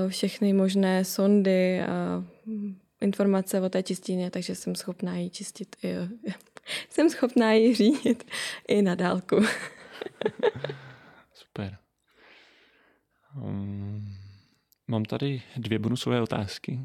všechny 0.08 0.52
možné 0.52 1.04
sondy 1.04 1.82
a 1.82 2.24
informace 3.06 3.60
o 3.60 3.68
té 3.68 3.82
čistírně, 3.82 4.30
takže 4.30 4.54
jsem 4.54 4.74
schopná 4.74 5.16
ji 5.16 5.30
čistit 5.30 5.76
i, 5.82 5.94
jsem 6.90 7.10
schopná 7.10 7.52
ji 7.52 7.74
řídit 7.74 8.24
i 8.68 8.82
na 8.82 8.94
dálku. 8.94 9.36
Super. 11.34 11.76
Um, 13.36 14.08
mám 14.88 15.04
tady 15.04 15.42
dvě 15.56 15.78
bonusové 15.78 16.20
otázky. 16.20 16.80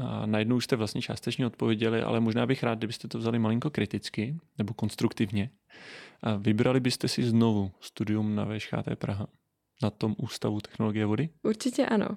A 0.00 0.26
na 0.26 0.38
jednu 0.38 0.56
už 0.56 0.64
jste 0.64 0.76
vlastně 0.76 1.02
částečně 1.02 1.46
odpověděli, 1.46 2.02
ale 2.02 2.20
možná 2.20 2.46
bych 2.46 2.62
rád, 2.62 2.78
kdybyste 2.78 3.08
to 3.08 3.18
vzali 3.18 3.38
malinko 3.38 3.70
kriticky 3.70 4.36
nebo 4.58 4.74
konstruktivně. 4.74 5.50
A 6.22 6.36
vybrali 6.36 6.80
byste 6.80 7.08
si 7.08 7.22
znovu 7.22 7.70
studium 7.80 8.34
na 8.34 8.44
VŠHT 8.44 8.96
Praha 8.98 9.26
na 9.82 9.90
tom 9.90 10.14
Ústavu 10.18 10.60
technologie 10.60 11.06
vody? 11.06 11.28
Určitě 11.42 11.86
ano. 11.86 12.08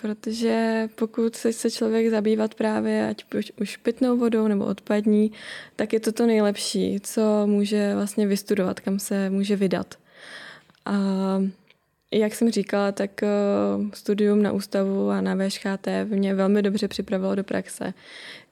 Protože 0.00 0.88
pokud 0.94 1.36
se 1.36 1.52
chce 1.52 1.70
člověk 1.70 2.10
zabývat 2.10 2.54
právě 2.54 3.08
ať 3.08 3.24
už 3.60 3.76
pitnou 3.76 4.16
vodou 4.16 4.48
nebo 4.48 4.64
odpadní, 4.64 5.32
tak 5.76 5.92
je 5.92 6.00
to 6.00 6.12
to 6.12 6.26
nejlepší, 6.26 7.00
co 7.00 7.46
může 7.46 7.94
vlastně 7.94 8.26
vystudovat, 8.26 8.80
kam 8.80 8.98
se 8.98 9.30
může 9.30 9.56
vydat. 9.56 9.94
A 10.84 10.92
jak 12.12 12.34
jsem 12.34 12.50
říkala, 12.50 12.92
tak 12.92 13.22
eh, 13.22 13.28
studium 13.94 14.42
na 14.42 14.52
ústavu 14.52 15.10
a 15.10 15.20
na 15.20 15.34
VŠHT 15.34 15.88
mě 16.04 16.34
velmi 16.34 16.62
dobře 16.62 16.88
připravilo 16.88 17.34
do 17.34 17.44
praxe. 17.44 17.94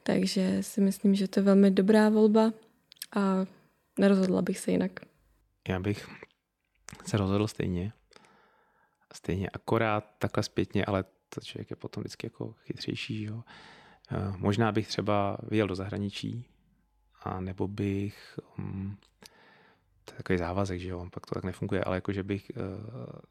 Takže 0.03 0.59
si 0.61 0.81
myslím, 0.81 1.15
že 1.15 1.29
to 1.29 1.41
je 1.41 1.45
velmi 1.45 1.71
dobrá 1.71 2.09
volba 2.09 2.53
a 3.17 3.47
nerozhodla 3.99 4.43
bych 4.43 4.59
se 4.59 4.71
jinak. 4.71 4.91
Já 5.69 5.81
bych 5.81 6.09
se 7.07 7.17
rozhodl 7.17 7.47
stejně 7.47 7.93
stejně 9.15 9.49
akorát 9.49 10.15
takhle 10.19 10.43
zpětně, 10.43 10.85
ale 10.85 11.05
to 11.29 11.41
člověk 11.41 11.71
je 11.71 11.77
potom 11.77 12.01
vždycky 12.01 12.27
jako 12.27 12.53
chytřejší. 12.53 13.23
Jo. 13.23 13.43
Eh, 14.13 14.33
možná 14.37 14.73
bych 14.73 14.89
třeba 14.89 15.39
vyjel 15.49 15.69
do 15.69 15.75
zahraničí, 15.75 16.49
a 17.25 17.41
nebo 17.41 17.69
bych, 17.69 18.39
um, 18.59 18.97
to 20.05 20.13
je 20.13 20.17
takový 20.17 20.39
závazek, 20.39 20.81
že 20.81 20.89
jo, 20.89 21.07
pak 21.13 21.27
to 21.27 21.35
tak 21.35 21.45
nefunguje, 21.45 21.85
ale 21.85 21.97
jakože 21.97 22.23
bych 22.23 22.53
uh, 22.57 22.63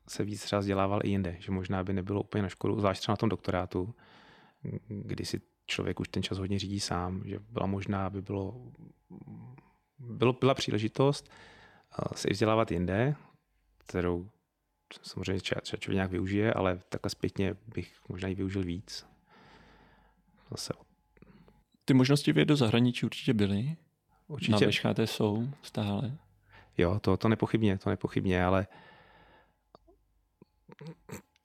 se 0.08 0.24
víc 0.24 0.44
třeba 0.44 0.60
vzdělával 0.60 1.00
i 1.04 1.10
jinde, 1.10 1.36
že 1.40 1.52
možná 1.52 1.84
by 1.84 1.94
nebylo 1.94 2.22
úplně 2.22 2.42
na 2.42 2.50
škodu, 2.50 2.80
zvlášť 2.80 3.02
třeba 3.02 3.14
na 3.14 3.18
tom 3.18 3.30
doktorátu, 3.30 3.96
kdy 4.88 5.26
si 5.26 5.42
člověk 5.66 6.00
už 6.00 6.08
ten 6.08 6.24
čas 6.24 6.38
hodně 6.38 6.60
řídí 6.60 6.80
sám, 6.80 7.22
že 7.26 7.40
byla 7.40 7.66
možná, 7.66 8.06
aby 8.06 8.22
bylo, 8.22 8.72
bylo 10.00 10.34
byla 10.34 10.54
příležitost 10.54 11.30
uh, 12.00 12.14
se 12.16 12.28
vzdělávat 12.32 12.72
jinde, 12.72 13.16
kterou 13.78 14.30
samozřejmě 15.02 15.42
člověk 15.42 15.88
nějak 15.88 16.12
využije, 16.12 16.54
ale 16.54 16.80
takhle 16.90 17.10
zpětně 17.10 17.56
bych 17.68 17.94
možná 18.10 18.30
i 18.30 18.36
využil 18.36 18.64
víc. 18.64 19.06
Zase. 20.52 20.74
Ty 21.86 21.94
možnosti 21.94 22.34
vyjet 22.34 22.48
do 22.48 22.56
zahraničí 22.56 23.06
určitě 23.06 23.34
byly. 23.34 23.76
Určitě. 24.28 24.52
Na 24.52 24.72
VŠHT 24.72 25.00
jsou 25.06 25.50
stále. 25.62 26.18
Jo, 26.78 27.00
to, 27.00 27.18
to 27.18 27.30
nepochybně, 27.30 27.78
to 27.78 27.90
nepochybně, 27.90 28.46
ale 28.46 28.68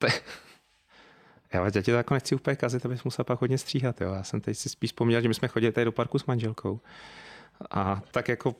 já, 1.53 1.65
já 1.65 1.71
tě 1.71 1.81
to 1.83 1.91
jako 1.91 2.13
nechci 2.13 2.35
úplně 2.35 2.55
kazit, 2.55 2.85
abys 2.85 3.03
musel 3.03 3.25
pak 3.25 3.41
hodně 3.41 3.57
stříhat. 3.57 4.01
Jo. 4.01 4.13
Já 4.13 4.23
jsem 4.23 4.41
teď 4.41 4.57
si 4.57 4.69
spíš 4.69 4.89
vzpomněl, 4.89 5.21
že 5.21 5.27
my 5.27 5.33
jsme 5.33 5.47
chodili 5.47 5.71
tady 5.71 5.85
do 5.85 5.91
parku 5.91 6.19
s 6.19 6.25
manželkou. 6.25 6.81
A 7.71 8.01
tak 8.11 8.27
jako 8.27 8.55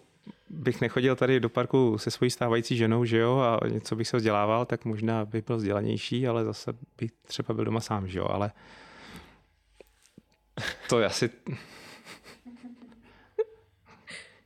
bych 0.50 0.82
nechodil 0.82 1.16
tady 1.16 1.40
do 1.40 1.50
parku 1.50 1.98
se 1.98 2.12
svojí 2.12 2.32
stávající 2.32 2.78
ženou, 2.78 3.06
že 3.06 3.18
jo, 3.18 3.38
a 3.38 3.68
něco 3.68 3.96
bych 3.96 4.08
se 4.08 4.18
vzdělával, 4.18 4.66
tak 4.66 4.86
možná 4.86 5.26
bych 5.26 5.46
byl 5.46 5.58
vzdělanější, 5.58 6.28
ale 6.28 6.46
zase 6.46 6.74
bych 6.98 7.12
třeba 7.12 7.54
byl 7.54 7.66
doma 7.66 7.80
sám, 7.80 8.08
že 8.08 8.20
jo, 8.20 8.26
ale 8.26 8.52
to 10.90 11.00
je 11.00 11.06
asi... 11.06 11.30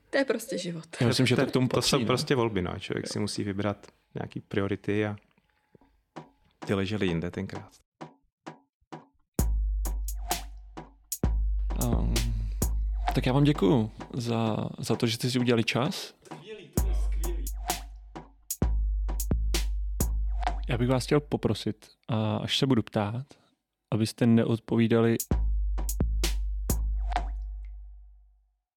To 0.09 0.17
je 0.17 0.25
prostě 0.25 0.57
život. 0.57 0.85
Já 1.01 1.07
myslím, 1.07 1.25
že 1.25 1.35
to, 1.35 1.45
k 1.45 1.51
tomu 1.51 1.67
patří, 1.67 1.91
To 1.91 1.97
jsou 1.97 1.99
no. 1.99 2.05
prostě 2.05 2.35
volby, 2.35 2.61
no. 2.61 2.79
Člověk 2.79 3.07
si 3.07 3.19
musí 3.19 3.43
vybrat 3.43 3.87
nějaký 4.15 4.39
priority 4.39 5.05
a 5.05 5.15
ty 6.65 6.73
ležely 6.73 7.07
jinde 7.07 7.31
tenkrát. 7.31 7.82
Tak 13.15 13.25
já 13.25 13.33
vám 13.33 13.43
děkuju 13.43 13.91
za, 14.13 14.69
za 14.79 14.95
to, 14.95 15.07
že 15.07 15.15
jste 15.15 15.29
si 15.29 15.39
udělali 15.39 15.63
čas. 15.63 16.13
Já 20.69 20.77
bych 20.77 20.87
vás 20.87 21.05
chtěl 21.05 21.19
poprosit, 21.19 21.87
a 22.07 22.37
až 22.37 22.57
se 22.57 22.67
budu 22.67 22.83
ptát, 22.83 23.25
abyste 23.91 24.25
neodpovídali 24.25 25.17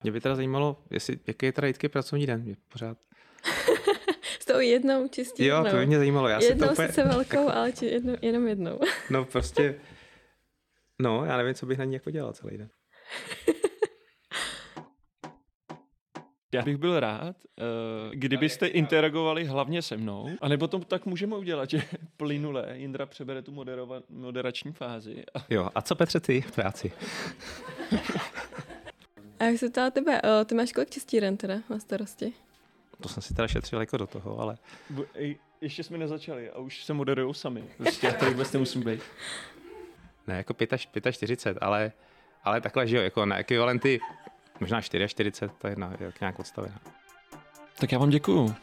Mě 0.03 0.13
by 0.13 0.21
teda 0.21 0.35
zajímalo, 0.35 0.77
jestli, 0.91 1.19
jaký 1.27 1.47
je 1.47 1.53
teda 1.53 1.67
Jitky 1.67 1.89
pracovní 1.89 2.27
den. 2.27 2.43
Mě 2.43 2.57
pořád... 2.73 2.99
S 4.41 4.45
tou 4.45 4.61
jednou 4.61 5.09
čistí. 5.09 5.45
Jo, 5.45 5.65
to 5.71 5.77
by 5.77 5.87
mě 5.87 5.99
zajímalo. 5.99 6.29
Já 6.29 6.43
jednou 6.43 6.63
si 6.63 6.67
to 6.67 6.73
úplně... 6.73 6.89
sice 6.89 7.05
velkou, 7.05 7.49
ale 7.55 7.73
či, 7.73 7.87
jednou, 7.87 8.17
jenom 8.23 8.49
jednou. 8.49 8.81
No 9.11 9.25
prostě, 9.25 9.81
no 11.03 11.25
já 11.25 11.37
nevím, 11.37 11.55
co 11.55 11.67
bych 11.67 11.79
na 11.79 11.85
ní 11.85 11.95
jako 11.95 12.11
dělal 12.11 12.33
celý 12.33 12.59
den. 12.59 12.69
Já 16.53 16.63
bych 16.63 16.77
byl 16.77 17.01
rád, 17.01 17.37
eh, 17.59 17.63
kdybyste 18.13 18.67
interagovali 18.67 19.45
hlavně 19.45 19.83
se 19.83 19.97
mnou, 19.97 20.31
anebo 20.41 20.69
to 20.69 20.79
tak 20.79 21.07
můžeme 21.07 21.37
udělat, 21.37 21.71
že 21.71 21.83
plynule 22.17 22.67
Jindra 22.79 23.07
přebere 23.07 23.43
tu 23.43 23.53
moderova- 23.53 24.03
moderační 24.09 24.73
fázi. 24.73 25.25
A 25.35 25.39
Jo, 25.51 25.71
a 25.75 25.83
co 25.83 25.95
Petře 25.97 26.21
ty 26.21 26.41
v 26.41 26.53
práci? 26.53 26.93
A 29.39 29.45
jak 29.45 29.59
se 29.59 29.71
ptala 29.71 29.91
tebe, 29.91 30.23
uh, 30.23 30.45
ty 30.45 30.55
máš 30.55 30.73
kolik 30.73 30.91
čistíren 30.91 31.37
teda 31.37 31.55
na 31.71 31.79
starosti? 31.79 32.33
To 33.01 33.09
jsem 33.09 33.23
si 33.23 33.35
teda 33.35 33.49
šetřil 33.49 33.81
jako 33.81 33.97
do 33.97 34.07
toho, 34.07 34.39
ale 34.39 34.59
ještě 35.61 35.83
jsme 35.83 35.99
nezačali 35.99 36.51
a 36.51 36.59
už 36.59 36.85
se 36.85 36.93
moderujou 36.95 37.33
sami. 37.33 37.65
Prostě 37.77 38.07
já 38.07 38.13
tady 38.13 38.31
vůbec 38.33 38.53
nemusím 38.53 38.83
být. 38.83 39.01
ne, 40.27 40.37
jako 40.37 40.55
45, 40.77 41.13
45, 41.15 41.59
ale, 41.63 41.93
ale 42.45 42.61
takhle, 42.61 42.87
že 42.87 42.97
jo, 42.97 43.03
jako 43.03 43.27
na 43.27 43.37
ekvivalenty 43.39 44.01
možná 44.61 44.81
44, 44.81 45.31
to 45.59 45.67
je 45.67 45.77
na, 45.77 45.93
jak 46.01 46.21
nějak 46.21 46.39
odstavená. 46.39 46.81
Tak 47.79 47.93
já 47.93 47.99
vám 47.99 48.11
děkuju. 48.11 48.55